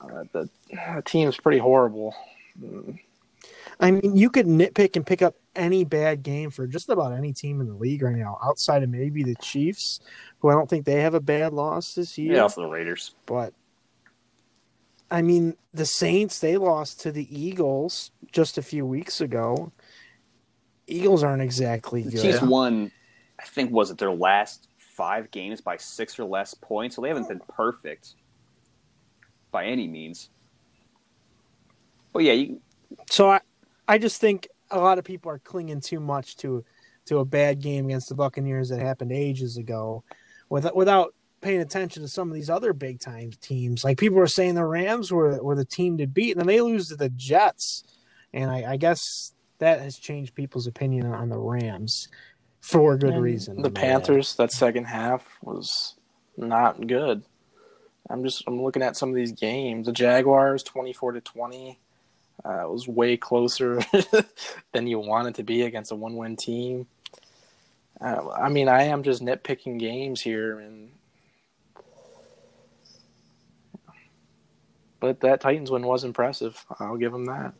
Uh, 0.00 0.24
the, 0.32 0.48
the 0.70 1.02
team's 1.04 1.36
pretty 1.36 1.58
horrible. 1.58 2.14
I 3.80 3.90
mean, 3.90 4.16
you 4.16 4.30
could 4.30 4.46
nitpick 4.46 4.96
and 4.96 5.06
pick 5.06 5.22
up 5.22 5.36
any 5.56 5.84
bad 5.84 6.22
game 6.22 6.50
for 6.50 6.66
just 6.66 6.88
about 6.88 7.12
any 7.12 7.32
team 7.32 7.60
in 7.60 7.66
the 7.66 7.74
league 7.74 8.02
right 8.02 8.16
now, 8.16 8.38
outside 8.42 8.82
of 8.82 8.90
maybe 8.90 9.22
the 9.22 9.34
Chiefs, 9.36 10.00
who 10.38 10.48
I 10.48 10.52
don't 10.52 10.68
think 10.68 10.84
they 10.84 11.00
have 11.00 11.14
a 11.14 11.20
bad 11.20 11.52
loss 11.52 11.94
this 11.94 12.16
year. 12.16 12.34
Yeah, 12.34 12.42
also 12.42 12.62
the 12.62 12.68
Raiders. 12.68 13.14
But 13.26 13.52
I 15.10 15.22
mean, 15.22 15.56
the 15.74 15.86
Saints 15.86 16.38
they 16.38 16.56
lost 16.56 17.00
to 17.00 17.12
the 17.12 17.26
Eagles 17.36 18.10
just 18.32 18.58
a 18.58 18.62
few 18.62 18.86
weeks 18.86 19.20
ago. 19.20 19.72
Eagles 20.86 21.22
aren't 21.22 21.42
exactly 21.42 22.02
The 22.02 22.10
good. 22.10 22.22
Chiefs 22.22 22.42
won, 22.42 22.90
I 23.38 23.44
think, 23.44 23.70
was 23.72 23.90
it 23.90 23.98
their 23.98 24.12
last 24.12 24.68
five 24.76 25.30
games 25.30 25.60
by 25.60 25.76
six 25.76 26.18
or 26.18 26.24
less 26.24 26.54
points, 26.54 26.96
so 26.96 27.02
they 27.02 27.08
haven't 27.08 27.28
been 27.28 27.40
perfect 27.48 28.14
by 29.50 29.64
any 29.66 29.88
means. 29.88 30.30
But 32.12 32.24
yeah, 32.24 32.32
you, 32.32 32.60
So 33.08 33.30
I, 33.30 33.40
I 33.86 33.98
just 33.98 34.20
think 34.20 34.48
a 34.70 34.78
lot 34.78 34.98
of 34.98 35.04
people 35.04 35.30
are 35.30 35.38
clinging 35.38 35.80
too 35.80 36.00
much 36.00 36.36
to, 36.38 36.64
to 37.06 37.18
a 37.18 37.24
bad 37.24 37.60
game 37.60 37.86
against 37.86 38.08
the 38.08 38.14
Buccaneers 38.14 38.68
that 38.68 38.80
happened 38.80 39.12
ages 39.12 39.56
ago, 39.56 40.04
without 40.48 40.76
without 40.76 41.14
paying 41.40 41.60
attention 41.60 42.02
to 42.02 42.08
some 42.08 42.28
of 42.28 42.34
these 42.34 42.50
other 42.50 42.72
big 42.72 43.00
time 43.00 43.32
teams. 43.40 43.84
Like 43.84 43.98
people 43.98 44.18
were 44.18 44.26
saying, 44.26 44.54
the 44.54 44.64
Rams 44.64 45.12
were 45.12 45.42
were 45.42 45.56
the 45.56 45.64
team 45.64 45.98
to 45.98 46.06
beat, 46.06 46.32
and 46.32 46.40
then 46.40 46.46
they 46.46 46.60
lose 46.60 46.88
to 46.88 46.96
the 46.96 47.10
Jets, 47.10 47.84
and 48.32 48.50
I, 48.50 48.72
I 48.72 48.76
guess 48.76 49.32
that 49.58 49.80
has 49.80 49.98
changed 49.98 50.34
people's 50.34 50.66
opinion 50.66 51.06
on 51.06 51.28
the 51.28 51.38
Rams 51.38 52.08
for 52.60 52.96
good 52.96 53.14
And 53.14 53.22
reason. 53.22 53.62
The 53.62 53.70
I 53.76 53.86
might. 53.86 54.10
Panthers, 54.10 54.36
that 54.36 54.52
second 54.52 54.84
half 54.86 55.26
was 55.42 55.94
not 56.36 56.86
good. 56.86 57.22
I'm 58.08 58.24
just 58.24 58.44
I'm 58.46 58.62
looking 58.62 58.82
at 58.82 58.96
some 58.96 59.10
of 59.10 59.14
these 59.14 59.32
games. 59.32 59.86
The 59.86 59.92
Jaguars, 59.92 60.62
twenty 60.62 60.92
four 60.92 61.12
to 61.12 61.20
twenty, 61.20 61.78
uh, 62.44 62.64
was 62.66 62.88
way 62.88 63.16
closer 63.16 63.80
than 64.72 64.86
you 64.86 64.98
want 64.98 65.28
it 65.28 65.34
to 65.36 65.42
be 65.42 65.62
against 65.62 65.92
a 65.92 65.96
one 65.96 66.16
win 66.16 66.36
team. 66.36 66.86
Uh, 68.00 68.30
I 68.30 68.48
mean, 68.48 68.68
I 68.68 68.84
am 68.84 69.02
just 69.02 69.22
nitpicking 69.22 69.78
games 69.78 70.20
here, 70.22 70.58
and 70.58 70.90
but 75.00 75.20
that 75.20 75.40
Titans 75.40 75.70
win 75.70 75.86
was 75.86 76.04
impressive. 76.04 76.64
I'll 76.78 76.96
give 76.96 77.12
them 77.12 77.24
that. 77.26 77.54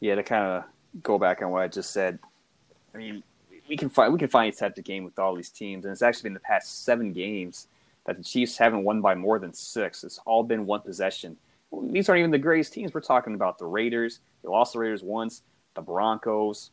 yeah, 0.00 0.16
to 0.16 0.22
kind 0.22 0.44
of 0.44 0.64
go 1.02 1.18
back 1.18 1.42
on 1.42 1.50
what 1.50 1.62
I 1.62 1.68
just 1.68 1.92
said. 1.92 2.18
I 2.94 2.98
mean, 2.98 3.22
we 3.68 3.76
can 3.76 3.88
find 3.88 4.12
we 4.12 4.18
can 4.18 4.28
find 4.28 4.52
these 4.52 4.58
types 4.58 4.78
of 4.78 4.84
game 4.84 5.04
with 5.04 5.18
all 5.18 5.34
these 5.34 5.50
teams, 5.50 5.84
and 5.84 5.92
it's 5.92 6.02
actually 6.02 6.24
been 6.24 6.34
the 6.34 6.40
past 6.40 6.84
seven 6.84 7.12
games 7.12 7.68
that 8.06 8.16
the 8.16 8.24
Chiefs 8.24 8.58
haven't 8.58 8.84
won 8.84 9.00
by 9.00 9.14
more 9.14 9.38
than 9.38 9.54
six. 9.54 10.02
It's 10.02 10.18
all 10.26 10.42
been 10.42 10.66
one 10.66 10.80
possession. 10.80 11.36
These 11.84 12.08
aren't 12.08 12.18
even 12.18 12.30
the 12.30 12.38
greatest 12.38 12.72
teams. 12.72 12.92
We're 12.92 13.00
talking 13.00 13.34
about 13.34 13.58
the 13.58 13.64
Raiders. 13.64 14.20
They 14.42 14.48
lost 14.48 14.72
the 14.72 14.80
Raiders 14.80 15.02
once. 15.02 15.42
The 15.74 15.80
Broncos, 15.80 16.70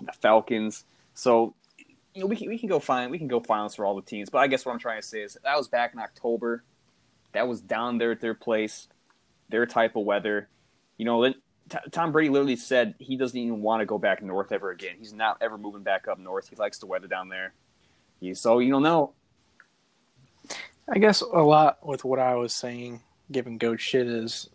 the 0.00 0.12
Falcons. 0.12 0.84
So 1.14 1.54
you 2.14 2.20
know, 2.20 2.26
we 2.26 2.36
can 2.36 2.48
we 2.48 2.58
can 2.58 2.68
go 2.68 2.78
find 2.78 3.10
we 3.10 3.18
can 3.18 3.28
go 3.28 3.40
finals 3.40 3.74
for 3.74 3.84
all 3.84 3.96
the 3.96 4.02
teams. 4.02 4.30
But 4.30 4.38
I 4.38 4.46
guess 4.46 4.64
what 4.64 4.72
I'm 4.72 4.78
trying 4.78 5.00
to 5.00 5.06
say 5.06 5.22
is 5.22 5.36
that 5.42 5.56
was 5.56 5.68
back 5.68 5.94
in 5.94 6.00
October. 6.00 6.62
That 7.32 7.48
was 7.48 7.60
down 7.60 7.98
there 7.98 8.12
at 8.12 8.20
their 8.20 8.34
place, 8.34 8.88
their 9.48 9.66
type 9.66 9.96
of 9.96 10.04
weather. 10.04 10.48
You 10.98 11.04
know, 11.04 11.32
T- 11.68 11.78
Tom 11.90 12.12
Brady 12.12 12.28
literally 12.28 12.56
said 12.56 12.94
he 12.98 13.16
doesn't 13.16 13.38
even 13.38 13.62
want 13.62 13.80
to 13.80 13.86
go 13.86 13.98
back 13.98 14.22
north 14.22 14.52
ever 14.52 14.70
again. 14.70 14.96
He's 14.98 15.12
not 15.12 15.38
ever 15.40 15.56
moving 15.56 15.82
back 15.82 16.08
up 16.08 16.18
north. 16.18 16.48
He 16.48 16.56
likes 16.56 16.78
the 16.78 16.86
weather 16.86 17.06
down 17.08 17.28
there. 17.28 17.54
He, 18.20 18.34
so 18.34 18.58
you 18.58 18.70
don't 18.70 18.82
know. 18.82 19.12
I 20.88 20.98
guess 20.98 21.20
a 21.20 21.24
lot 21.24 21.86
with 21.86 22.04
what 22.04 22.18
I 22.18 22.34
was 22.34 22.54
saying, 22.54 23.00
giving 23.30 23.56
goat 23.56 23.80
shit, 23.80 24.06
is 24.06 24.50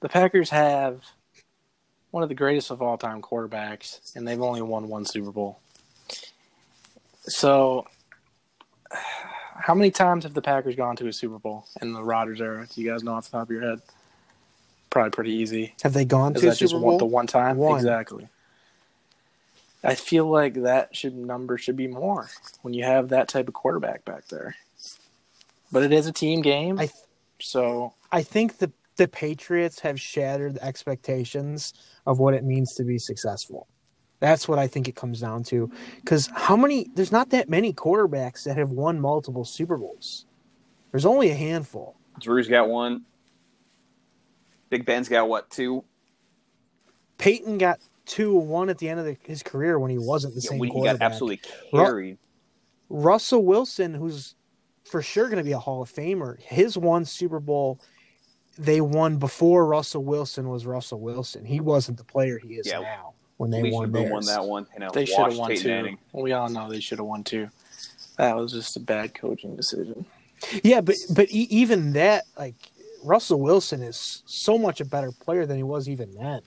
the 0.00 0.08
Packers 0.08 0.50
have 0.50 1.02
one 2.10 2.22
of 2.22 2.28
the 2.28 2.34
greatest 2.34 2.70
of 2.70 2.82
all 2.82 2.98
time 2.98 3.22
quarterbacks, 3.22 4.14
and 4.16 4.26
they've 4.26 4.40
only 4.40 4.62
won 4.62 4.88
one 4.88 5.04
Super 5.04 5.30
Bowl. 5.30 5.60
So, 7.22 7.86
how 9.60 9.74
many 9.74 9.90
times 9.90 10.24
have 10.24 10.34
the 10.34 10.42
Packers 10.42 10.76
gone 10.76 10.96
to 10.96 11.06
a 11.08 11.12
Super 11.12 11.38
Bowl 11.38 11.66
in 11.80 11.92
the 11.92 12.02
Rodgers 12.02 12.40
era? 12.40 12.66
Do 12.72 12.80
you 12.80 12.90
guys 12.90 13.02
know 13.02 13.12
off 13.14 13.26
the 13.26 13.32
top 13.32 13.42
of 13.48 13.50
your 13.50 13.62
head? 13.62 13.80
Probably 14.90 15.10
pretty 15.10 15.32
easy. 15.32 15.74
Have 15.82 15.92
they 15.92 16.04
gone 16.04 16.34
Is 16.34 16.40
to 16.42 16.46
a 16.48 16.50
that 16.50 16.58
just 16.58 16.72
Super 16.72 16.82
one, 16.84 16.92
Bowl? 16.92 16.98
the 16.98 17.04
one 17.06 17.26
time? 17.26 17.56
One. 17.56 17.76
Exactly. 17.76 18.28
I 19.82 19.94
feel 19.94 20.26
like 20.26 20.54
that 20.62 20.94
should 20.94 21.14
number 21.16 21.56
should 21.56 21.76
be 21.76 21.86
more 21.86 22.28
when 22.62 22.74
you 22.74 22.84
have 22.84 23.08
that 23.10 23.28
type 23.28 23.48
of 23.48 23.54
quarterback 23.54 24.04
back 24.04 24.26
there. 24.28 24.56
But 25.72 25.84
it 25.84 25.92
is 25.92 26.06
a 26.06 26.12
team 26.12 26.42
game, 26.42 26.78
I 26.78 26.86
th- 26.86 26.98
so 27.38 27.94
I 28.12 28.22
think 28.22 28.58
the 28.58 28.72
the 28.96 29.08
Patriots 29.08 29.80
have 29.80 29.98
shattered 29.98 30.54
the 30.56 30.64
expectations 30.64 31.72
of 32.06 32.18
what 32.18 32.34
it 32.34 32.44
means 32.44 32.74
to 32.74 32.84
be 32.84 32.98
successful. 32.98 33.66
That's 34.20 34.46
what 34.46 34.58
I 34.58 34.66
think 34.66 34.86
it 34.86 34.94
comes 34.94 35.20
down 35.20 35.42
to. 35.44 35.70
Because 35.96 36.28
how 36.34 36.56
many? 36.56 36.88
There's 36.94 37.12
not 37.12 37.30
that 37.30 37.48
many 37.48 37.72
quarterbacks 37.72 38.44
that 38.44 38.56
have 38.56 38.70
won 38.70 39.00
multiple 39.00 39.44
Super 39.44 39.76
Bowls. 39.78 40.26
There's 40.92 41.06
only 41.06 41.30
a 41.30 41.34
handful. 41.34 41.96
Drew's 42.20 42.48
got 42.48 42.68
one. 42.68 43.04
Big 44.68 44.84
Ben's 44.84 45.08
got 45.08 45.28
what 45.28 45.50
two? 45.50 45.84
Peyton 47.18 47.58
got 47.58 47.80
two, 48.06 48.34
one 48.36 48.68
at 48.68 48.78
the 48.78 48.88
end 48.88 49.00
of 49.00 49.06
the, 49.06 49.16
his 49.22 49.42
career 49.42 49.78
when 49.78 49.90
he 49.90 49.98
wasn't 49.98 50.34
the 50.34 50.40
Yeah, 50.42 50.50
same 50.50 50.58
when 50.58 50.68
he 50.68 50.74
got 50.74 50.80
quarterback. 50.98 51.06
absolutely 51.12 51.40
Ru- 51.72 51.84
carried. 51.84 52.18
Russell 52.88 53.44
Wilson, 53.44 53.94
who's 53.94 54.34
for 54.84 55.02
sure 55.02 55.26
going 55.26 55.38
to 55.38 55.44
be 55.44 55.52
a 55.52 55.58
Hall 55.58 55.82
of 55.82 55.92
Famer, 55.92 56.40
his 56.40 56.76
one 56.76 57.04
Super 57.04 57.40
Bowl 57.40 57.78
they 58.58 58.80
won 58.80 59.16
before 59.16 59.66
Russell 59.66 60.04
Wilson 60.04 60.48
was 60.48 60.66
Russell 60.66 61.00
Wilson. 61.00 61.44
He 61.44 61.60
wasn't 61.60 61.98
the 61.98 62.04
player 62.04 62.38
he 62.38 62.54
is 62.54 62.66
Yeah. 62.66 62.80
now 62.80 63.14
when 63.40 63.50
they 63.50 63.62
Lee 63.62 63.70
won 63.72 63.86
should 63.86 63.94
have 63.96 64.02
theirs. 64.04 64.12
won 64.12 64.24
that 64.26 64.44
one. 64.44 64.66
And 64.74 64.90
they 64.92 65.06
should 65.06 65.16
have 65.16 65.38
won 65.38 65.48
Peyton 65.48 65.62
two. 65.62 65.68
Manning. 65.70 65.98
We 66.12 66.32
all 66.32 66.50
know 66.50 66.68
they 66.68 66.80
should 66.80 66.98
have 66.98 67.06
won 67.06 67.24
two. 67.24 67.48
That 68.18 68.36
was 68.36 68.52
just 68.52 68.76
a 68.76 68.80
bad 68.80 69.14
coaching 69.14 69.56
decision. 69.56 70.04
Yeah, 70.62 70.82
but 70.82 70.96
but 71.14 71.30
e- 71.30 71.48
even 71.50 71.94
that, 71.94 72.24
like 72.38 72.54
Russell 73.02 73.40
Wilson 73.40 73.82
is 73.82 74.22
so 74.26 74.58
much 74.58 74.82
a 74.82 74.84
better 74.84 75.10
player 75.10 75.46
than 75.46 75.56
he 75.56 75.62
was 75.62 75.88
even 75.88 76.12
then. 76.14 76.42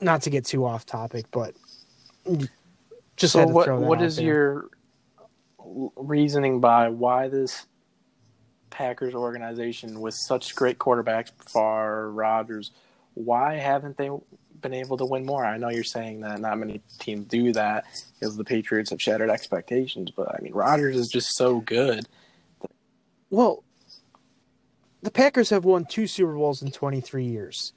Not 0.00 0.22
to 0.22 0.30
get 0.30 0.44
too 0.44 0.64
off 0.64 0.86
topic, 0.86 1.26
but 1.32 1.56
just 3.16 3.32
so 3.32 3.40
had 3.40 3.48
to 3.48 3.54
what 3.54 3.64
throw 3.64 3.80
that 3.80 3.86
what 3.86 3.98
out 3.98 4.04
is 4.04 4.14
there. 4.14 4.24
your 4.26 4.68
reasoning 5.96 6.60
by 6.60 6.88
why 6.88 7.26
this 7.26 7.66
Packers 8.70 9.14
organization 9.14 10.00
with 10.00 10.14
such 10.14 10.54
great 10.54 10.78
quarterbacks, 10.78 11.32
Favre, 11.52 12.12
Rodgers, 12.12 12.70
why 13.14 13.54
haven't 13.56 13.96
they 13.96 14.08
been 14.62 14.74
able 14.74 14.96
to 14.96 15.04
win 15.04 15.26
more? 15.26 15.44
I 15.44 15.58
know 15.58 15.68
you're 15.68 15.84
saying 15.84 16.20
that 16.20 16.40
not 16.40 16.58
many 16.58 16.80
teams 16.98 17.26
do 17.26 17.52
that 17.52 17.84
because 18.18 18.36
the 18.36 18.44
Patriots 18.44 18.90
have 18.90 19.02
shattered 19.02 19.30
expectations, 19.30 20.10
but 20.10 20.34
I 20.34 20.40
mean, 20.40 20.52
Rodgers 20.54 20.96
is 20.96 21.08
just 21.08 21.36
so 21.36 21.60
good. 21.60 22.06
Well, 23.30 23.64
the 25.02 25.10
Packers 25.10 25.50
have 25.50 25.64
won 25.64 25.84
two 25.84 26.06
Super 26.06 26.34
Bowls 26.34 26.62
in 26.62 26.70
23 26.70 27.24
years. 27.24 27.72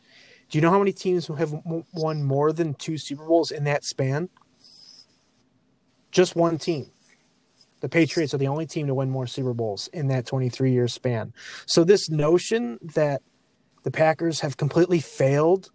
Do 0.49 0.57
you 0.57 0.61
know 0.61 0.69
how 0.69 0.79
many 0.79 0.93
teams 0.93 1.27
have 1.27 1.53
won 1.93 2.23
more 2.23 2.53
than 2.53 2.75
two 2.75 2.97
Super 2.97 3.25
Bowls 3.25 3.51
in 3.51 3.63
that 3.63 3.83
span? 3.83 4.29
Just 6.11 6.35
one 6.35 6.57
team. 6.57 6.85
The 7.81 7.89
Patriots 7.89 8.33
are 8.33 8.37
the 8.37 8.47
only 8.47 8.65
team 8.65 8.87
to 8.87 8.93
win 8.93 9.09
more 9.09 9.27
Super 9.27 9.53
Bowls 9.53 9.89
in 9.91 10.07
that 10.07 10.25
23 10.25 10.71
year 10.71 10.87
span. 10.87 11.33
So, 11.65 11.83
this 11.83 12.09
notion 12.09 12.79
that 12.95 13.21
the 13.83 13.91
Packers 13.91 14.39
have 14.39 14.57
completely 14.57 14.99
failed 14.99 15.69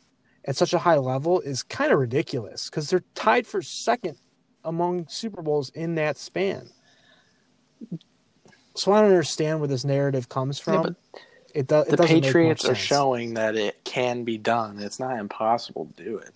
at 0.45 0.57
such 0.57 0.73
a 0.73 0.79
high 0.79 0.97
level 0.97 1.41
is 1.41 1.63
kind 1.63 1.93
of 1.93 1.99
ridiculous 1.99 2.69
because 2.69 2.89
they're 2.91 3.05
tied 3.15 3.47
for 3.47 3.63
second 3.63 4.17
among 4.65 5.07
Super 5.09 5.43
Bowls 5.43 5.71
in 5.71 5.95
that 5.97 6.19
span. 6.19 6.71
So, 8.75 8.93
I 8.93 9.01
don't 9.01 9.11
understand 9.11 9.61
where 9.61 9.69
this 9.69 9.85
narrative 9.85 10.29
comes 10.29 10.59
from. 10.59 10.97
Yeah, 11.15 11.21
it, 11.55 11.67
do, 11.67 11.81
it 11.81 11.97
the 11.97 12.05
Patriots 12.05 12.65
are 12.65 12.75
showing 12.75 13.35
that 13.35 13.57
it 13.57 13.83
can 13.85 14.25
be 14.25 14.39
done. 14.39 14.79
It's 14.79 15.01
not 15.01 15.19
impossible 15.19 15.91
to 15.97 16.05
do 16.05 16.19
it. 16.19 16.31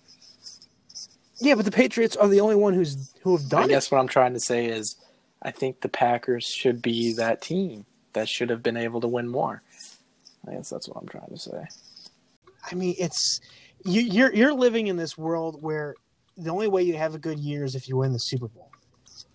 Yeah, 1.39 1.55
but 1.55 1.65
the 1.65 1.71
Patriots 1.71 2.15
are 2.15 2.27
the 2.27 2.41
only 2.41 2.55
one 2.55 2.73
who's 2.73 3.13
who 3.21 3.37
have 3.37 3.49
done 3.49 3.61
I 3.61 3.63
it. 3.63 3.65
I 3.65 3.69
guess 3.69 3.91
what 3.91 3.99
I'm 3.99 4.07
trying 4.07 4.33
to 4.33 4.39
say 4.39 4.65
is, 4.65 4.95
I 5.41 5.51
think 5.51 5.81
the 5.81 5.89
Packers 5.89 6.45
should 6.45 6.81
be 6.81 7.13
that 7.13 7.41
team 7.41 7.85
that 8.13 8.27
should 8.29 8.49
have 8.49 8.63
been 8.63 8.77
able 8.77 9.01
to 9.01 9.07
win 9.07 9.27
more. 9.27 9.61
I 10.47 10.53
guess 10.53 10.69
that's 10.69 10.87
what 10.87 10.97
I'm 10.97 11.07
trying 11.07 11.29
to 11.29 11.37
say. 11.37 11.65
I 12.69 12.75
mean, 12.75 12.95
it's 12.97 13.41
you, 13.85 14.01
you're 14.01 14.33
you're 14.33 14.53
living 14.53 14.87
in 14.87 14.97
this 14.97 15.17
world 15.17 15.61
where 15.61 15.95
the 16.37 16.49
only 16.49 16.67
way 16.67 16.83
you 16.83 16.97
have 16.97 17.15
a 17.15 17.19
good 17.19 17.39
year 17.39 17.63
is 17.63 17.75
if 17.75 17.87
you 17.87 17.97
win 17.97 18.11
the 18.11 18.19
Super 18.19 18.47
Bowl. 18.47 18.71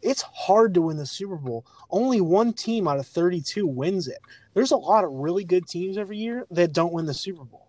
It's 0.02 0.22
hard 0.22 0.74
to 0.74 0.82
win 0.82 0.96
the 0.96 1.06
Super 1.06 1.36
Bowl. 1.36 1.64
Only 1.90 2.20
one 2.20 2.52
team 2.52 2.88
out 2.88 2.98
of 2.98 3.06
32 3.06 3.66
wins 3.66 4.08
it. 4.08 4.18
There's 4.54 4.72
a 4.72 4.76
lot 4.76 5.04
of 5.04 5.12
really 5.12 5.44
good 5.44 5.66
teams 5.66 5.96
every 5.96 6.18
year 6.18 6.46
that 6.50 6.72
don't 6.72 6.92
win 6.92 7.06
the 7.06 7.14
Super 7.14 7.44
Bowl. 7.44 7.68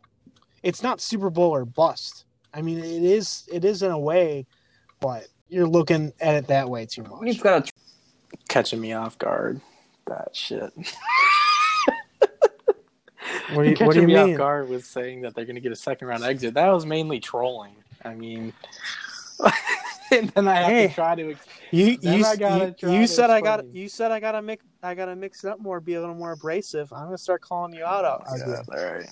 It's 0.64 0.82
not 0.82 1.02
Super 1.02 1.30
Bowl 1.30 1.54
or 1.54 1.66
bust. 1.66 2.26
I 2.54 2.62
mean, 2.62 2.80
it 2.80 3.04
is 3.04 3.48
it 3.52 3.64
is 3.64 3.84
in 3.84 3.92
a 3.92 4.00
way, 4.00 4.46
but 5.00 5.28
you're 5.50 5.68
looking 5.68 6.14
at 6.20 6.36
it 6.36 6.48
that 6.48 6.70
way 6.70 6.86
too 6.86 7.04
much. 7.04 7.22
You've 7.24 7.42
got 7.42 7.70
catching 8.50 8.82
me 8.82 8.94
off 8.94 9.18
guard. 9.18 9.62
That 10.08 10.36
shit. 10.36 10.74
what 13.54 13.64
do 13.64 13.70
you, 13.70 13.76
what 13.86 13.94
do 13.94 14.02
you 14.02 14.08
me 14.08 14.16
mean? 14.16 14.34
off 14.34 14.38
guard 14.38 14.70
with 14.70 14.86
saying 14.86 15.22
that 15.22 15.36
they're 15.36 15.46
going 15.46 15.56
to 15.56 15.62
get 15.62 15.72
a 15.72 15.76
second 15.76 16.08
round 16.08 16.24
exit. 16.24 16.54
That 16.54 16.70
was 16.70 16.86
mainly 16.86 17.20
trolling. 17.20 17.76
I 18.04 18.14
mean, 18.16 18.54
and 20.12 20.30
then 20.30 20.48
I 20.48 20.56
have 20.56 20.68
hey, 20.68 20.88
to 20.88 20.94
try 20.94 21.16
to. 21.16 21.36
You 21.72 21.86
you, 21.86 21.98
you, 22.02 22.92
you 22.92 23.08
said 23.08 23.30
I 23.30 23.42
got 23.42 23.74
you 23.74 23.88
said 23.88 24.12
I 24.12 24.20
got 24.20 24.34
to 24.34 24.42
make 24.42 24.60
I 24.84 24.94
got 24.94 25.06
to 25.06 25.16
mix 25.16 25.44
it 25.44 25.50
up 25.50 25.60
more, 25.60 25.80
be 25.80 25.94
a 25.94 26.00
little 26.00 26.16
more 26.16 26.34
abrasive. 26.34 26.92
I'm 26.92 27.06
going 27.06 27.18
to 27.18 27.22
start 27.22 27.42
calling 27.42 27.74
you 27.74 27.86
out. 27.86 28.04
out 28.04 28.24
yeah, 28.36 28.62
all 28.68 28.94
right. 28.94 29.10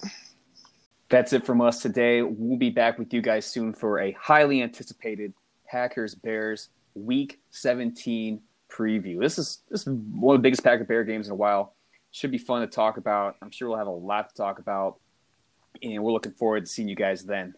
That's 1.09 1.33
it 1.33 1.45
from 1.45 1.61
us 1.61 1.81
today. 1.81 2.21
We'll 2.21 2.57
be 2.57 2.69
back 2.69 2.99
with 2.99 3.13
you 3.13 3.21
guys 3.21 3.45
soon 3.45 3.73
for 3.73 3.99
a 3.99 4.11
highly 4.11 4.61
anticipated 4.61 5.33
Packers 5.67 6.15
Bears 6.15 6.69
Week 6.93 7.39
17 7.51 8.41
preview. 8.69 9.19
This 9.19 9.39
is 9.39 9.59
this 9.69 9.81
is 9.81 9.87
one 9.87 10.35
of 10.35 10.41
the 10.41 10.43
biggest 10.43 10.63
Packer 10.63 10.83
Bear 10.83 11.03
games 11.03 11.27
in 11.27 11.31
a 11.31 11.35
while. 11.35 11.75
Should 12.11 12.31
be 12.31 12.37
fun 12.39 12.61
to 12.61 12.67
talk 12.67 12.97
about. 12.97 13.35
I'm 13.41 13.51
sure 13.51 13.69
we'll 13.69 13.77
have 13.77 13.87
a 13.87 13.91
lot 13.91 14.29
to 14.29 14.35
talk 14.35 14.59
about, 14.59 14.99
and 15.81 16.03
we're 16.03 16.11
looking 16.11 16.31
forward 16.31 16.65
to 16.65 16.71
seeing 16.71 16.87
you 16.87 16.95
guys 16.95 17.23
then. 17.23 17.53